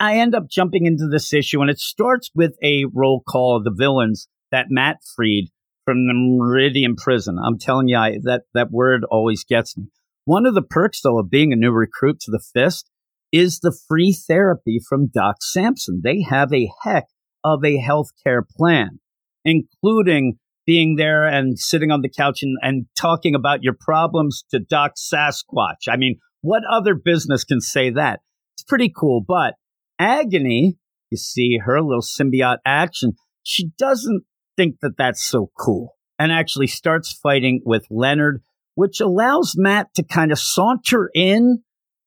[0.00, 3.64] I end up jumping into this issue, and it starts with a roll call of
[3.64, 5.50] the villains that Matt freed
[5.84, 7.38] from the Meridian prison.
[7.44, 9.86] I'm telling you, I, that, that word always gets me.
[10.24, 12.90] One of the perks, though, of being a new recruit to the Fist
[13.34, 16.00] is the free therapy from Doc Samson.
[16.04, 17.04] They have a heck
[17.42, 19.00] of a healthcare plan
[19.44, 24.58] including being there and sitting on the couch and, and talking about your problems to
[24.58, 25.88] Doc Sasquatch.
[25.88, 28.20] I mean, what other business can say that?
[28.54, 29.22] It's pretty cool.
[29.26, 29.54] But
[29.98, 30.78] Agony,
[31.10, 34.24] you see her little symbiote action, she doesn't
[34.56, 38.42] think that that's so cool and actually starts fighting with Leonard,
[38.74, 41.62] which allows Matt to kind of saunter in.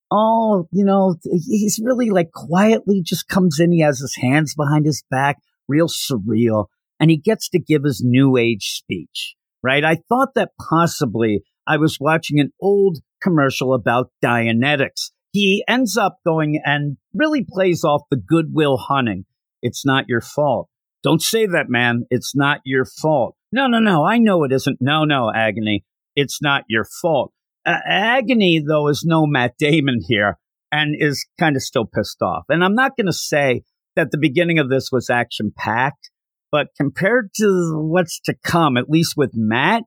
[0.09, 3.71] Oh, you know, he's really like quietly just comes in.
[3.71, 6.67] He has his hands behind his back, real surreal
[6.99, 9.83] and he gets to give his new age speech, right?
[9.83, 15.11] I thought that possibly I was watching an old commercial about Dianetics.
[15.31, 19.25] He ends up going and really plays off the Good Will Hunting.
[19.61, 20.69] It's not your fault.
[21.03, 22.05] Don't say that, man.
[22.09, 23.35] It's not your fault.
[23.51, 24.05] No, no, no.
[24.05, 24.77] I know it isn't.
[24.81, 25.85] No, no, Agony.
[26.15, 27.33] It's not your fault.
[27.67, 30.37] Uh, Agony, though, is no Matt Damon here
[30.71, 32.45] and is kind of still pissed off.
[32.47, 33.63] And I'm not going to say
[33.97, 36.09] that the beginning of this was action packed,
[36.49, 39.83] but compared to what's to come, at least with Matt,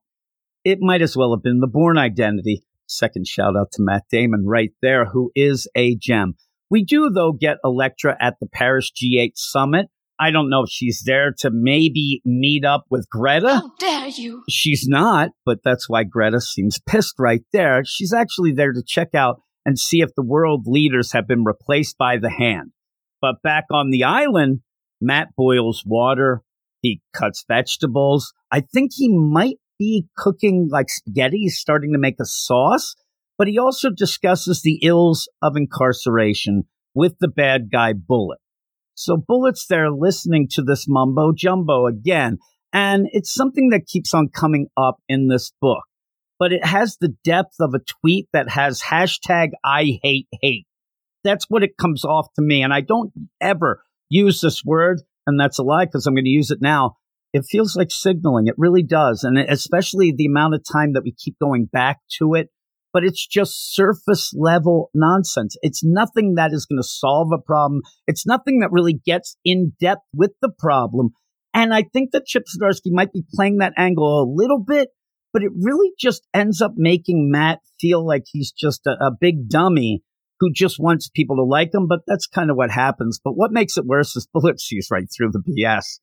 [0.62, 2.62] it might as well have been the Bourne Identity.
[2.86, 6.34] Second shout out to Matt Damon right there, who is a gem.
[6.68, 9.86] We do, though, get Elektra at the Paris G8 summit.
[10.20, 13.54] I don't know if she's there to maybe meet up with Greta.
[13.54, 14.42] How dare you?
[14.50, 17.82] She's not, but that's why Greta seems pissed right there.
[17.86, 21.96] She's actually there to check out and see if the world leaders have been replaced
[21.96, 22.72] by the hand.
[23.22, 24.60] But back on the island,
[25.00, 26.42] Matt boils water.
[26.82, 28.34] He cuts vegetables.
[28.52, 31.38] I think he might be cooking like spaghetti.
[31.38, 32.94] He's starting to make a sauce,
[33.38, 38.38] but he also discusses the ills of incarceration with the bad guy Bullet.
[39.00, 42.36] So Bullet's there listening to this mumbo jumbo again.
[42.70, 45.84] And it's something that keeps on coming up in this book,
[46.38, 50.66] but it has the depth of a tweet that has hashtag I hate hate.
[51.24, 52.62] That's what it comes off to me.
[52.62, 53.10] And I don't
[53.40, 55.00] ever use this word.
[55.26, 56.96] And that's a lie because I'm going to use it now.
[57.32, 58.48] It feels like signaling.
[58.48, 59.24] It really does.
[59.24, 62.50] And especially the amount of time that we keep going back to it.
[62.92, 65.56] But it's just surface level nonsense.
[65.62, 67.82] It's nothing that is going to solve a problem.
[68.06, 71.10] It's nothing that really gets in depth with the problem.
[71.54, 74.88] And I think that Chip Zdarsky might be playing that angle a little bit,
[75.32, 79.48] but it really just ends up making Matt feel like he's just a, a big
[79.48, 80.02] dummy
[80.38, 81.86] who just wants people to like him.
[81.88, 83.20] But that's kind of what happens.
[83.22, 86.00] But what makes it worse is Bullet sees right through the BS.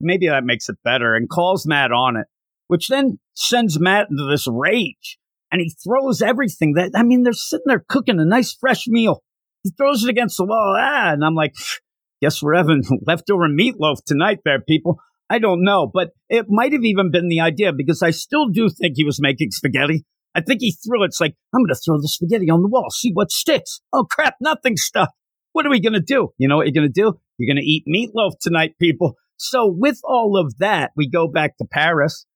[0.00, 2.26] Maybe that makes it better and calls Matt on it,
[2.68, 5.18] which then sends Matt into this rage
[5.50, 9.22] and he throws everything that, I mean, they're sitting there cooking a nice fresh meal.
[9.62, 10.76] He throws it against the wall.
[10.78, 11.54] Ah, and I'm like,
[12.20, 14.98] guess we're having leftover meatloaf tonight there, people.
[15.30, 18.68] I don't know, but it might have even been the idea because I still do
[18.70, 20.04] think he was making spaghetti.
[20.34, 21.08] I think he threw it.
[21.08, 23.80] It's like, I'm going to throw the spaghetti on the wall, see what sticks.
[23.92, 25.10] Oh, crap, nothing stuck.
[25.52, 26.28] What are we going to do?
[26.38, 27.18] You know what you're going to do?
[27.38, 29.14] You're going to eat meatloaf tonight, people.
[29.36, 32.26] So, with all of that, we go back to Paris,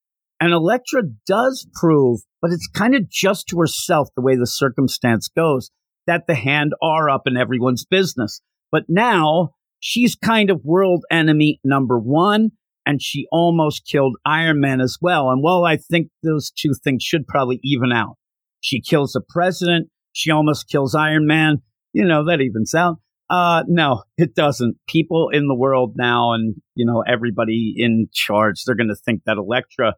[0.42, 5.28] and Elektra does prove, but it's kind of just to herself the way the circumstance
[5.28, 5.70] goes,
[6.08, 8.40] that the hand are up in everyone's business.
[8.72, 12.50] But now she's kind of world enemy number one
[12.84, 15.30] and she almost killed Iron Man as well.
[15.30, 18.16] And while I think those two things should probably even out,
[18.60, 21.58] she kills the president, she almost kills Iron Man.
[21.92, 22.96] You know, that evens out.
[23.30, 24.76] Uh, no, it doesn't.
[24.88, 29.22] People in the world now and, you know, everybody in charge, they're going to think
[29.24, 29.94] that Elektra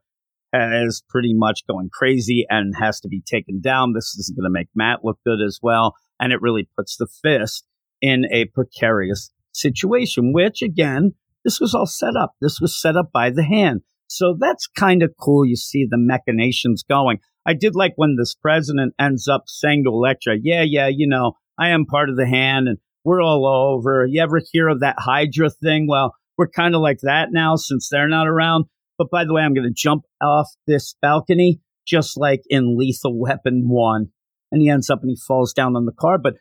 [0.54, 3.92] is pretty much going crazy and has to be taken down.
[3.92, 5.94] This is going to make Matt look good as well.
[6.20, 7.66] And it really puts the fist
[8.00, 11.14] in a precarious situation, which again,
[11.44, 12.32] this was all set up.
[12.40, 13.82] This was set up by the hand.
[14.06, 15.44] So that's kind of cool.
[15.44, 17.18] You see the machinations going.
[17.46, 21.32] I did like when this president ends up saying to Elektra, yeah, yeah, you know,
[21.58, 24.06] I am part of the hand and we're all over.
[24.06, 25.86] You ever hear of that Hydra thing?
[25.88, 28.64] Well, we're kind of like that now since they're not around.
[28.98, 33.18] But by the way, I'm going to jump off this balcony just like in Lethal
[33.18, 34.08] Weapon 1.
[34.52, 36.18] And he ends up and he falls down on the car.
[36.18, 36.34] But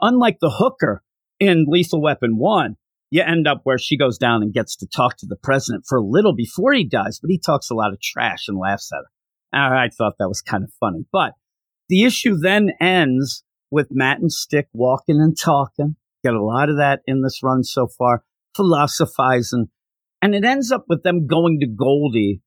[0.00, 1.02] unlike the hooker
[1.40, 2.76] in Lethal Weapon 1,
[3.10, 5.98] you end up where she goes down and gets to talk to the president for
[5.98, 9.04] a little before he dies, but he talks a lot of trash and laughs at
[9.52, 9.76] her.
[9.76, 11.06] I thought that was kind of funny.
[11.12, 11.32] But
[11.88, 15.96] the issue then ends with Matt and Stick walking and talking.
[16.24, 18.24] Get a lot of that in this run so far,
[18.56, 19.68] philosophizing.
[20.22, 22.40] And it ends up with them going to Goldie.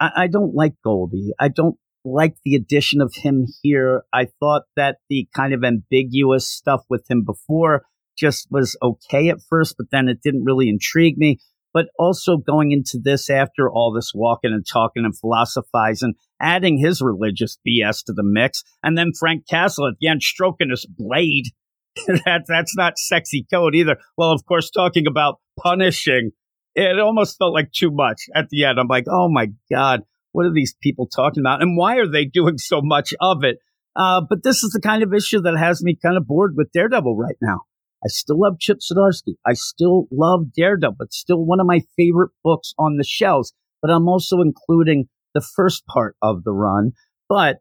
[0.00, 1.32] I, I don't like Goldie.
[1.38, 4.04] I don't like the addition of him here.
[4.12, 7.84] I thought that the kind of ambiguous stuff with him before
[8.18, 11.38] just was okay at first, but then it didn't really intrigue me.
[11.74, 17.00] But also going into this after all this walking and talking and philosophizing, adding his
[17.00, 21.46] religious BS to the mix, and then Frank Castle at the end stroking his blade.
[22.06, 23.96] that that's not sexy code either.
[24.18, 26.32] Well, of course, talking about punishing,
[26.74, 28.78] it almost felt like too much at the end.
[28.78, 30.02] I'm like, oh my god,
[30.32, 33.58] what are these people talking about, and why are they doing so much of it?
[33.94, 36.72] Uh, but this is the kind of issue that has me kind of bored with
[36.72, 37.60] Daredevil right now.
[38.04, 39.34] I still love Chip Zdarsky.
[39.46, 40.96] I still love Daredevil.
[41.00, 43.52] It's still one of my favorite books on the shelves.
[43.80, 46.92] But I'm also including the first part of the run.
[47.28, 47.58] But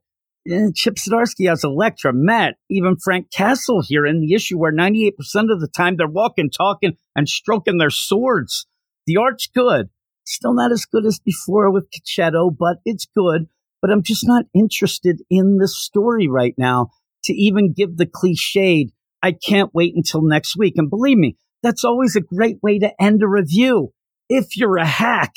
[0.49, 5.11] eh, Chip Zdarsky has Elektra, Matt, even Frank Castle here in the issue where 98%
[5.51, 8.65] of the time they're walking, talking, and stroking their swords.
[9.07, 9.89] The art's good.
[10.25, 13.47] Still not as good as before with Checchetto, but it's good.
[13.81, 16.89] but I'm just not interested in the story right now
[17.23, 18.91] to even give the cliched,
[19.23, 20.75] I can't wait until next week.
[20.77, 23.93] And believe me, that's always a great way to end a review
[24.29, 25.33] if you're a hack.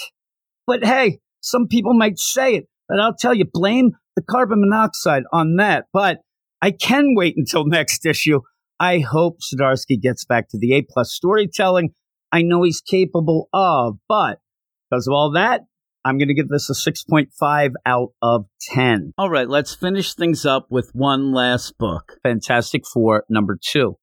[0.67, 5.25] But hey, some people might say it, but I'll tell you, blame the carbon monoxide
[5.33, 5.87] on that.
[5.93, 6.19] But
[6.62, 8.41] I can wait until next issue.
[8.81, 11.91] I hope Zdarsky gets back to the A plus storytelling
[12.35, 14.41] I know he's capable of, but
[14.91, 15.61] because of all that,
[16.05, 19.12] I'm going to give this a 6.5 out of 10.
[19.16, 23.99] All right, let's finish things up with one last book Fantastic Four, number two.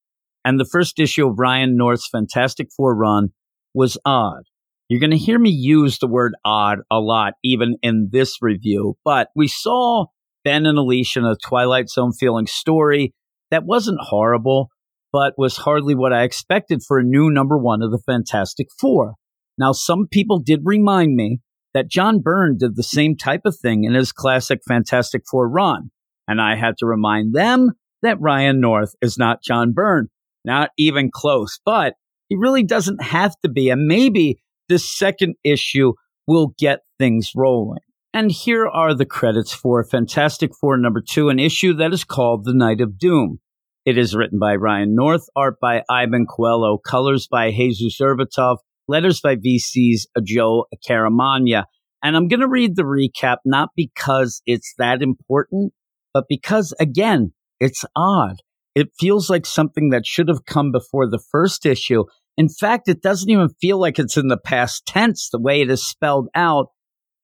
[0.46, 3.34] And the first issue of Ryan North's Fantastic Four run
[3.74, 4.44] was odd.
[4.88, 8.96] You're going to hear me use the word odd a lot, even in this review,
[9.04, 10.06] but we saw
[10.46, 13.14] Ben and Alicia in a Twilight Zone feeling story
[13.52, 14.70] that wasn't horrible,
[15.12, 19.16] but was hardly what I expected for a new number one of the Fantastic Four.
[19.58, 21.40] Now, some people did remind me
[21.74, 25.92] that John Byrne did the same type of thing in his classic Fantastic Four run,
[26.28, 30.08] and I had to remind them that Ryan North is not John Byrne,
[30.44, 31.94] not even close, but
[32.30, 35.94] he really doesn't have to be, and maybe this second issue
[36.28, 37.82] will get things rolling.
[38.14, 42.44] And here are the credits for Fantastic Four number two, an issue that is called
[42.44, 43.40] The Night of Doom.
[43.84, 48.58] It is written by Ryan North, art by Iban Coello, colors by Jesus Aburtov,
[48.88, 51.66] letters by VC's Joe Caramagna.
[52.04, 55.74] And I'm going to read the recap not because it's that important,
[56.14, 58.38] but because, again, it's odd.
[58.76, 62.04] It feels like something that should have come before the first issue.
[62.38, 65.72] In fact, it doesn't even feel like it's in the past tense the way it
[65.72, 66.68] is spelled out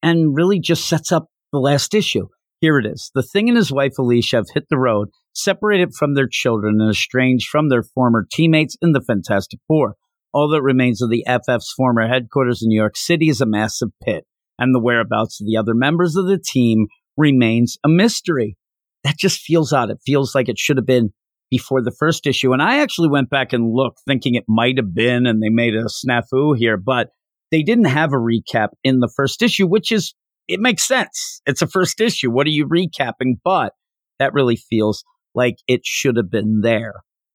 [0.02, 2.26] and really just sets up the last issue.
[2.60, 3.12] Here it is.
[3.14, 6.90] The Thing and his wife Alicia have hit the road, separated from their children and
[6.90, 9.96] estranged from their former teammates in the Fantastic Four.
[10.32, 13.88] All that remains of the FF's former headquarters in New York City is a massive
[14.02, 14.24] pit,
[14.58, 16.86] and the whereabouts of the other members of the team
[17.16, 18.56] remains a mystery.
[19.04, 19.90] That just feels odd.
[19.90, 21.10] It feels like it should have been
[21.50, 22.52] before the first issue.
[22.52, 25.74] And I actually went back and looked, thinking it might have been, and they made
[25.74, 27.08] a snafu here, but
[27.50, 30.14] they didn't have a recap in the first issue, which is,
[30.46, 31.40] it makes sense.
[31.46, 32.30] It's a first issue.
[32.30, 33.38] What are you recapping?
[33.42, 33.72] But
[34.18, 36.94] that really feels like it should have been there.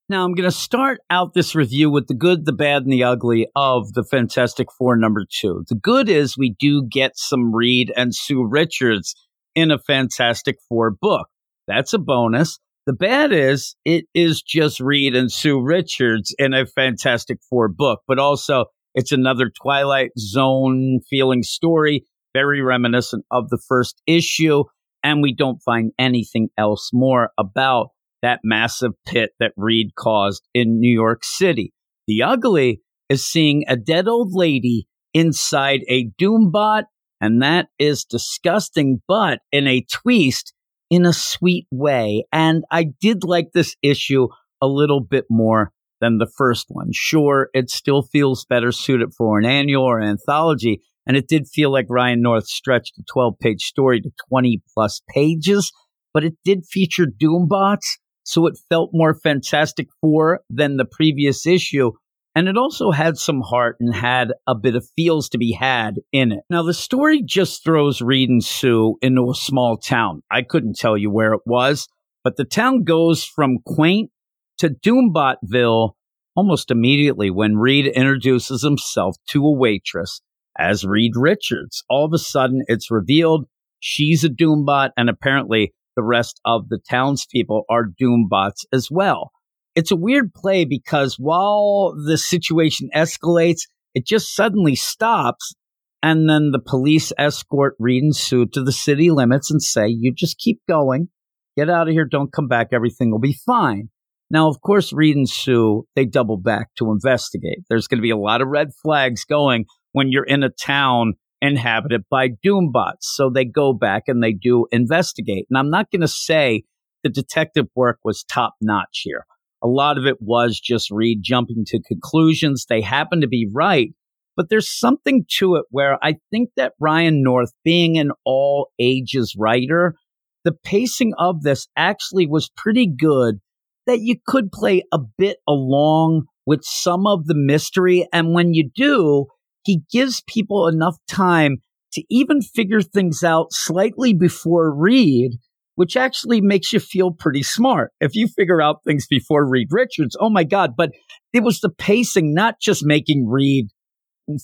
[0.09, 3.03] Now, I'm going to start out this review with the good, the bad, and the
[3.03, 5.63] ugly of the Fantastic Four number two.
[5.69, 9.15] The good is we do get some Reed and Sue Richards
[9.55, 11.27] in a Fantastic Four book.
[11.67, 12.59] That's a bonus.
[12.85, 18.01] The bad is it is just Reed and Sue Richards in a Fantastic Four book,
[18.05, 24.65] but also it's another Twilight Zone feeling story, very reminiscent of the first issue.
[25.03, 27.89] And we don't find anything else more about
[28.21, 31.73] that massive pit that Reed caused in New York City.
[32.07, 36.83] The ugly is seeing a dead old lady inside a Doombot,
[37.19, 40.53] and that is disgusting, but in a twist,
[40.89, 42.25] in a sweet way.
[42.31, 44.27] And I did like this issue
[44.61, 46.89] a little bit more than the first one.
[46.93, 51.71] Sure, it still feels better suited for an annual or anthology, and it did feel
[51.71, 55.71] like Ryan North stretched a 12 page story to 20 plus pages,
[56.13, 61.91] but it did feature Doombots so it felt more Fantastic Four than the previous issue.
[62.35, 65.95] And it also had some heart and had a bit of feels to be had
[66.11, 66.39] in it.
[66.49, 70.23] Now, the story just throws Reed and Sue into a small town.
[70.31, 71.87] I couldn't tell you where it was,
[72.23, 74.09] but the town goes from quaint
[74.57, 75.91] to Doombotville
[76.35, 80.21] almost immediately when Reed introduces himself to a waitress
[80.57, 81.83] as Reed Richards.
[81.89, 83.45] All of a sudden, it's revealed
[83.79, 89.31] she's a Doombot, and apparently the rest of the townspeople are Doombots as well.
[89.75, 93.61] It's a weird play because while the situation escalates,
[93.93, 95.53] it just suddenly stops.
[96.01, 100.13] And then the police escort Reed and Sue to the city limits and say, you
[100.13, 101.07] just keep going,
[101.55, 103.89] get out of here, don't come back, everything will be fine.
[104.29, 107.59] Now, of course, Reed and Sue, they double back to investigate.
[107.69, 111.13] There's going to be a lot of red flags going when you're in a town
[111.41, 113.01] inhabited by Doombots.
[113.01, 115.45] So they go back and they do investigate.
[115.49, 116.63] And I'm not going to say
[117.03, 119.25] the detective work was top notch here.
[119.61, 122.65] A lot of it was just Reed jumping to conclusions.
[122.67, 123.89] They happen to be right,
[124.35, 129.35] but there's something to it where I think that Ryan North, being an all ages
[129.37, 129.95] writer,
[130.43, 133.39] the pacing of this actually was pretty good
[133.85, 138.07] that you could play a bit along with some of the mystery.
[138.11, 139.27] And when you do,
[139.63, 141.57] he gives people enough time
[141.93, 145.33] to even figure things out slightly before Reed,
[145.75, 147.91] which actually makes you feel pretty smart.
[147.99, 150.71] If you figure out things before Reed Richards, oh my God.
[150.75, 150.91] But
[151.33, 153.67] it was the pacing, not just making Reed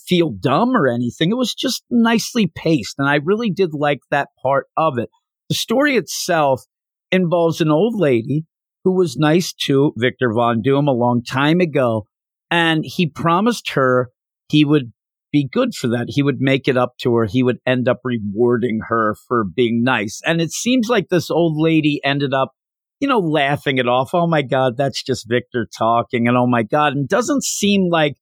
[0.06, 1.30] feel dumb or anything.
[1.30, 2.96] It was just nicely paced.
[2.98, 5.08] And I really did like that part of it.
[5.48, 6.62] The story itself
[7.10, 8.44] involves an old lady
[8.84, 12.06] who was nice to Victor Von Doom a long time ago.
[12.50, 14.10] And he promised her
[14.48, 14.92] he would
[15.32, 16.06] be good for that.
[16.08, 17.26] He would make it up to her.
[17.26, 20.20] He would end up rewarding her for being nice.
[20.24, 22.52] And it seems like this old lady ended up,
[22.98, 24.10] you know, laughing it off.
[24.12, 26.26] Oh my God, that's just Victor talking.
[26.28, 26.94] And oh my God.
[26.94, 28.16] And doesn't seem like,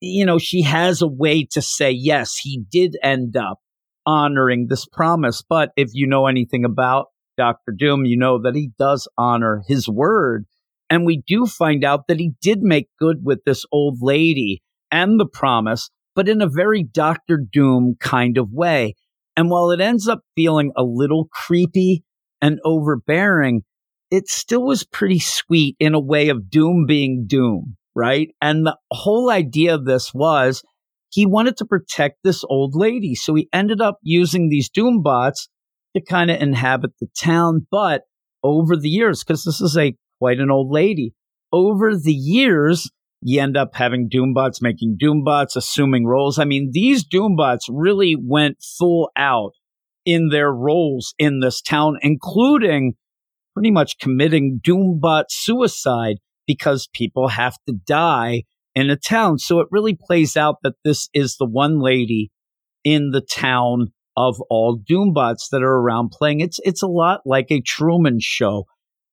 [0.00, 3.58] you know, she has a way to say, yes, he did end up
[4.06, 5.42] honoring this promise.
[5.46, 7.72] But if you know anything about Dr.
[7.76, 10.46] Doom, you know that he does honor his word.
[10.88, 15.20] And we do find out that he did make good with this old lady and
[15.20, 15.90] the promise
[16.20, 18.94] but in a very Doctor Doom kind of way.
[19.38, 22.04] And while it ends up feeling a little creepy
[22.42, 23.62] and overbearing,
[24.10, 28.28] it still was pretty sweet in a way of Doom being Doom, right?
[28.42, 30.62] And the whole idea of this was
[31.08, 33.14] he wanted to protect this old lady.
[33.14, 35.48] So he ended up using these Doom bots
[35.96, 37.66] to kind of inhabit the town.
[37.70, 38.02] But
[38.42, 41.14] over the years, because this is a quite an old lady,
[41.50, 42.90] over the years,
[43.22, 46.38] you end up having Doombots making Doombots, assuming roles.
[46.38, 49.52] I mean, these Doombots really went full out
[50.04, 52.94] in their roles in this town, including
[53.54, 56.16] pretty much committing Doombot suicide
[56.46, 58.44] because people have to die
[58.74, 59.38] in a town.
[59.38, 62.30] So it really plays out that this is the one lady
[62.84, 66.40] in the town of all Doombots that are around playing.
[66.40, 68.64] It's it's a lot like a Truman show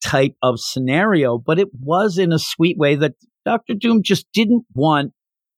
[0.04, 3.14] type of scenario, but it was in a sweet way that
[3.48, 3.76] Dr.
[3.76, 5.14] Doom just didn't want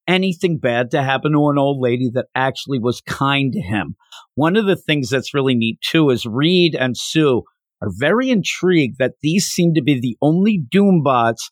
[0.07, 3.95] anything bad to happen to an old lady that actually was kind to him.
[4.35, 7.41] One of the things that's really neat too is Reed and Sue
[7.81, 11.49] are very intrigued that these seem to be the only Doombots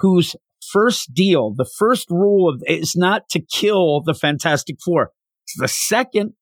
[0.00, 0.36] whose
[0.70, 5.12] first deal, the first rule of is not to kill the Fantastic Four.
[5.46, 6.34] It's the second,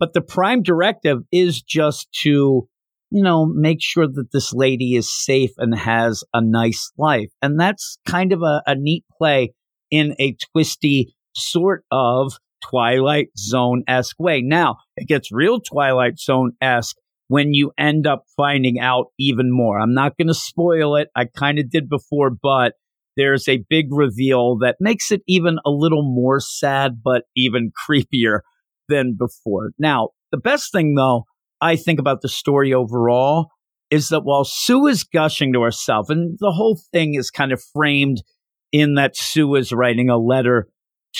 [0.00, 2.70] but the prime directive is just to
[3.10, 7.30] you know, make sure that this lady is safe and has a nice life.
[7.40, 9.52] And that's kind of a, a neat play
[9.90, 14.42] in a twisty sort of Twilight Zone esque way.
[14.42, 16.96] Now, it gets real Twilight Zone esque
[17.28, 19.78] when you end up finding out even more.
[19.78, 21.08] I'm not going to spoil it.
[21.14, 22.74] I kind of did before, but
[23.16, 28.40] there's a big reveal that makes it even a little more sad, but even creepier
[28.88, 29.70] than before.
[29.78, 31.24] Now, the best thing though
[31.60, 33.48] I think about the story overall
[33.90, 37.62] is that while Sue is gushing to herself, and the whole thing is kind of
[37.72, 38.22] framed
[38.70, 40.68] in that Sue is writing a letter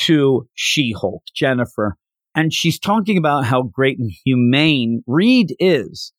[0.05, 1.97] to She Hulk, Jennifer,
[2.35, 6.13] and she's talking about how great and humane Reed is.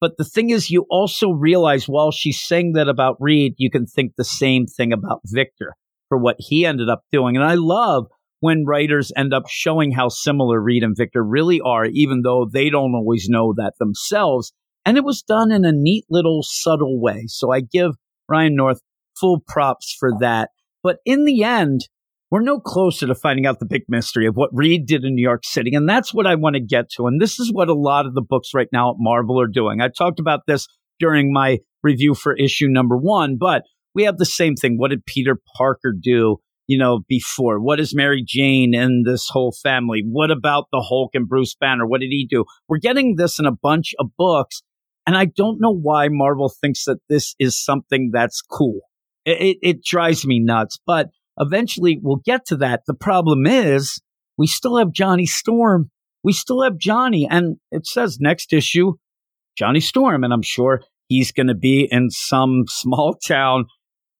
[0.00, 3.86] But the thing is, you also realize while she's saying that about Reed, you can
[3.86, 5.74] think the same thing about Victor
[6.08, 7.36] for what he ended up doing.
[7.36, 8.06] And I love
[8.42, 12.70] when writers end up showing how similar Reed and Victor really are, even though they
[12.70, 14.52] don't always know that themselves.
[14.84, 17.26] And it was done in a neat little subtle way.
[17.28, 17.92] So I give
[18.28, 18.80] Ryan North
[19.16, 20.50] full props for that.
[20.82, 21.82] But in the end,
[22.32, 25.22] we're no closer to finding out the big mystery of what Reed did in New
[25.22, 25.72] York City.
[25.76, 27.06] And that's what I want to get to.
[27.06, 29.80] And this is what a lot of the books right now at Marvel are doing.
[29.80, 30.66] I talked about this
[30.98, 33.62] during my review for issue number one, but
[33.94, 34.78] we have the same thing.
[34.78, 37.60] What did Peter Parker do you know, before?
[37.60, 40.02] What is Mary Jane and this whole family?
[40.06, 41.86] What about the Hulk and Bruce Banner?
[41.86, 42.44] What did he do?
[42.68, 44.62] We're getting this in a bunch of books.
[45.06, 48.80] And I don't know why Marvel thinks that this is something that's cool.
[49.24, 51.08] It, it, it drives me nuts, but
[51.38, 52.82] eventually we'll get to that.
[52.86, 54.00] The problem is
[54.38, 55.90] we still have Johnny Storm.
[56.22, 57.26] We still have Johnny.
[57.28, 58.94] And it says next issue,
[59.56, 60.22] Johnny Storm.
[60.22, 63.66] And I'm sure he's going to be in some small town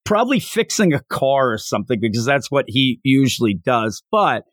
[0.05, 4.03] probably fixing a car or something because that's what he usually does.
[4.11, 4.45] But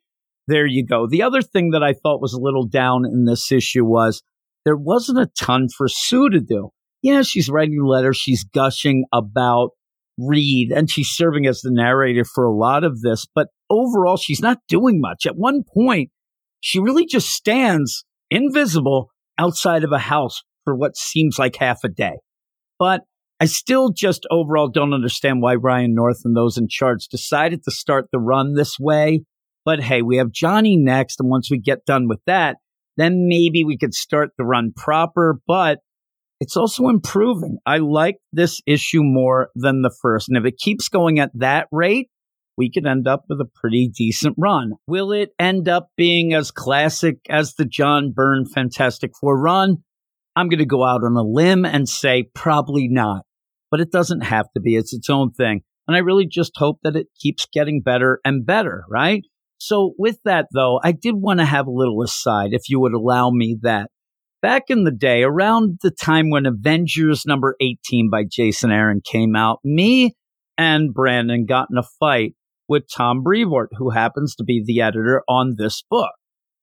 [0.48, 1.08] there you go.
[1.08, 4.24] The other thing that I thought was a little down in this issue was
[4.66, 6.70] there wasn't a ton for Sue to do.
[7.02, 9.70] Yeah, she's writing letters, she's gushing about
[10.18, 14.42] Reed, and she's serving as the narrator for a lot of this, but overall, she's
[14.42, 15.26] not doing much.
[15.26, 16.10] At one point,
[16.60, 21.90] she really just stands invisible outside of a house for what seems like half a
[21.90, 22.18] day.
[22.78, 23.02] But
[23.42, 27.72] I still just overall don't understand why Ryan North and those in charge decided to
[27.72, 29.24] start the run this way.
[29.64, 31.22] But hey, we have Johnny next.
[31.22, 32.58] And once we get done with that,
[32.98, 35.40] then maybe we could start the run proper.
[35.48, 35.80] But
[36.42, 37.60] it's also improving.
[37.66, 40.28] I like this issue more than the first.
[40.28, 42.10] And if it keeps going at that rate,
[42.58, 44.74] we could end up with a pretty decent run.
[44.86, 49.78] Will it end up being as classic as the John Byrne Fantastic Four run?
[50.36, 53.24] I'm going to go out on a limb and say probably not
[53.72, 54.76] but it doesn't have to be.
[54.76, 55.62] It's its own thing.
[55.88, 59.24] And I really just hope that it keeps getting better and better, right?
[59.58, 62.94] So with that though, I did want to have a little aside, if you would
[62.94, 63.90] allow me that.
[64.42, 69.36] back in the day, around the time when Avengers number 18 by Jason Aaron came
[69.36, 70.16] out, me
[70.58, 72.36] and Brandon got in a fight
[72.68, 76.12] with Tom Brevoort, who happens to be the editor on this book.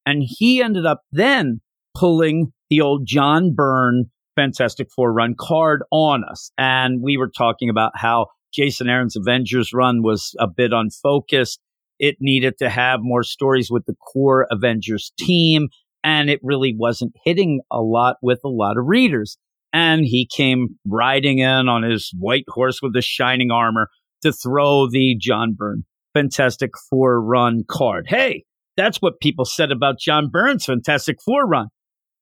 [0.05, 1.61] And he ended up then
[1.95, 4.07] pulling the old John Byrne
[4.37, 6.51] Fantastic Four run card on us.
[6.57, 11.61] And we were talking about how Jason Aaron's Avengers run was a bit unfocused.
[11.99, 15.69] It needed to have more stories with the core Avengers team.
[16.05, 19.39] And it really wasn't hitting a lot with a lot of readers.
[19.73, 23.89] And he came riding in on his white horse with the shining armor
[24.23, 25.85] to throw the John Byrne
[26.15, 28.07] Fantastic Four run card.
[28.09, 28.45] Hey,
[28.77, 31.69] that's what people said about John Byrne's Fantastic Four run.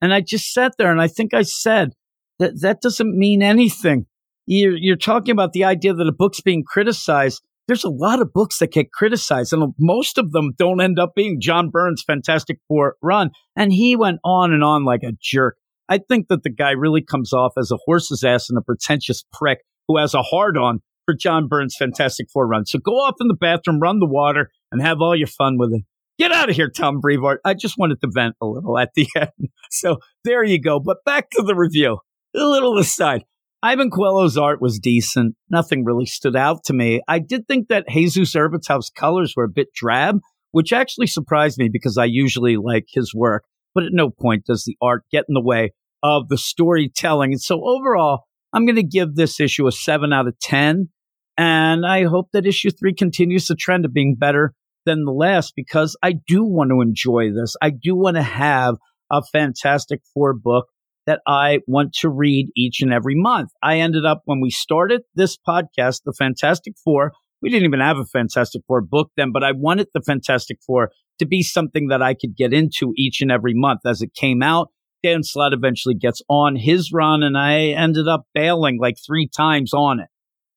[0.00, 1.90] And I just sat there and I think I said
[2.38, 4.06] that that doesn't mean anything.
[4.46, 7.42] You're, you're talking about the idea that a book's being criticized.
[7.66, 11.14] There's a lot of books that get criticized, and most of them don't end up
[11.14, 13.30] being John Byrne's Fantastic Four run.
[13.56, 15.56] And he went on and on like a jerk.
[15.88, 19.24] I think that the guy really comes off as a horse's ass and a pretentious
[19.32, 22.66] prick who has a hard on for John Byrne's Fantastic Four run.
[22.66, 25.72] So go off in the bathroom, run the water, and have all your fun with
[25.72, 25.82] it.
[26.18, 27.40] Get out of here, Tom Brevoort.
[27.44, 29.50] I just wanted to vent a little at the end.
[29.70, 30.78] So there you go.
[30.80, 31.98] But back to the review.
[32.34, 33.24] A little aside.
[33.64, 35.36] Iban Coello's art was decent.
[35.48, 37.00] Nothing really stood out to me.
[37.08, 40.18] I did think that Jesus Aburtov's colors were a bit drab,
[40.50, 43.44] which actually surprised me because I usually like his work.
[43.74, 45.72] But at no point does the art get in the way
[46.02, 47.32] of the storytelling.
[47.32, 50.90] And so overall, I'm going to give this issue a 7 out of 10.
[51.38, 54.52] And I hope that issue 3 continues the trend of being better
[54.84, 57.56] than the last because I do want to enjoy this.
[57.62, 58.76] I do want to have
[59.10, 60.66] a Fantastic Four book
[61.06, 63.50] that I want to read each and every month.
[63.62, 67.98] I ended up, when we started this podcast, The Fantastic Four, we didn't even have
[67.98, 72.02] a Fantastic Four book then, but I wanted The Fantastic Four to be something that
[72.02, 74.70] I could get into each and every month as it came out.
[75.02, 79.74] Dan Slott eventually gets on his run, and I ended up bailing like three times
[79.74, 80.08] on it.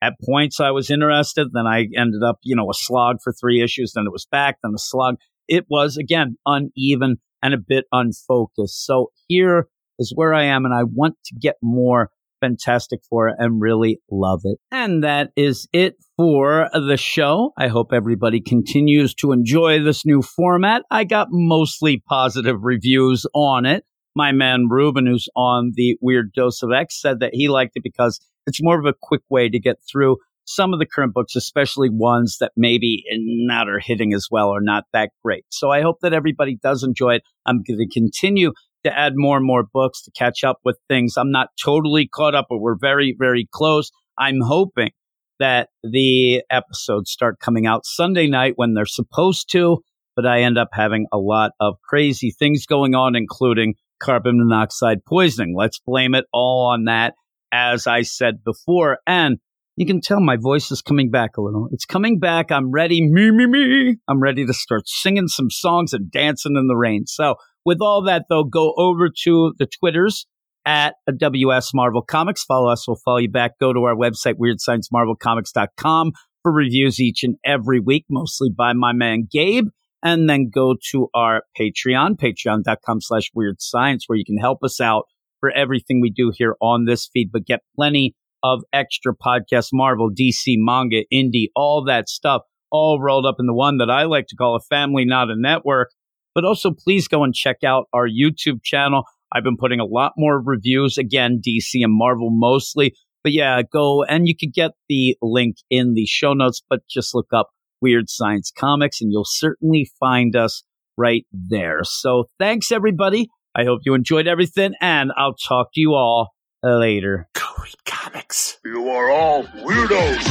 [0.02, 1.50] At points, I was interested.
[1.52, 3.94] Then I ended up, you know, a slog for three issues.
[3.94, 4.58] Then it was back.
[4.64, 5.16] Then a slog.
[5.48, 8.86] It was again uneven and a bit unfocused.
[8.86, 9.68] So here
[10.00, 14.42] is where I am, and I want to get more Fantastic Four and really love
[14.44, 14.60] it.
[14.72, 17.52] And that is it for the show.
[17.58, 20.84] I hope everybody continues to enjoy this new format.
[20.92, 23.84] I got mostly positive reviews on it.
[24.16, 27.84] My man Ruben, who's on the Weird Dose of X, said that he liked it
[27.84, 31.36] because it's more of a quick way to get through some of the current books,
[31.36, 35.44] especially ones that maybe not are hitting as well or not that great.
[35.50, 37.24] So I hope that everybody does enjoy it.
[37.46, 38.54] I'm going to continue
[38.88, 41.16] to add more and more books to catch up with things.
[41.18, 43.92] I'm not totally caught up, but we're very, very close.
[44.18, 44.92] I'm hoping
[45.40, 49.84] that the episodes start coming out Sunday night when they're supposed to,
[50.16, 55.06] but I end up having a lot of crazy things going on, including carbon monoxide
[55.06, 55.56] poisoning.
[55.56, 57.14] Let's blame it all on that,
[57.52, 59.00] as I said before.
[59.06, 59.38] And
[59.78, 61.70] you can tell my voice is coming back a little.
[61.72, 62.52] It's coming back.
[62.52, 63.00] I'm ready.
[63.08, 63.98] Me, me, me.
[64.08, 67.06] I'm ready to start singing some songs and dancing in the rain.
[67.06, 70.26] So with all that, though, go over to the Twitters
[70.66, 72.44] at WS Marvel Comics.
[72.44, 72.88] Follow us.
[72.88, 73.60] We'll follow you back.
[73.60, 76.12] Go to our website, weirdsciencemarvelcomics.com
[76.42, 79.68] for reviews each and every week, mostly by my man Gabe.
[80.02, 84.82] And then go to our Patreon, patreon.com slash weird science, where you can help us
[84.82, 85.04] out
[85.40, 88.16] for everything we do here on this feed, but get plenty
[88.54, 92.42] of extra podcasts, Marvel, DC, manga, indie, all that stuff,
[92.72, 95.36] all rolled up in the one that I like to call a family, not a
[95.36, 95.90] network.
[96.34, 99.04] But also, please go and check out our YouTube channel.
[99.34, 102.94] I've been putting a lot more reviews, again, DC and Marvel mostly.
[103.24, 107.14] But yeah, go and you can get the link in the show notes, but just
[107.14, 107.50] look up
[107.82, 110.64] Weird Science Comics and you'll certainly find us
[110.98, 111.80] right there.
[111.84, 113.28] So thanks, everybody.
[113.56, 117.28] I hope you enjoyed everything, and I'll talk to you all Uh, later.
[117.34, 118.58] Go read comics.
[118.66, 120.24] You are all weirdos.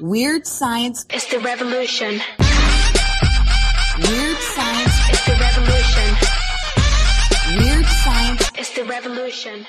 [0.00, 1.04] Weird science.
[1.10, 2.20] It's the revolution.
[3.98, 4.94] Weird science.
[5.10, 6.16] It's the revolution.
[7.58, 8.50] Weird science.
[8.54, 9.66] It's the revolution.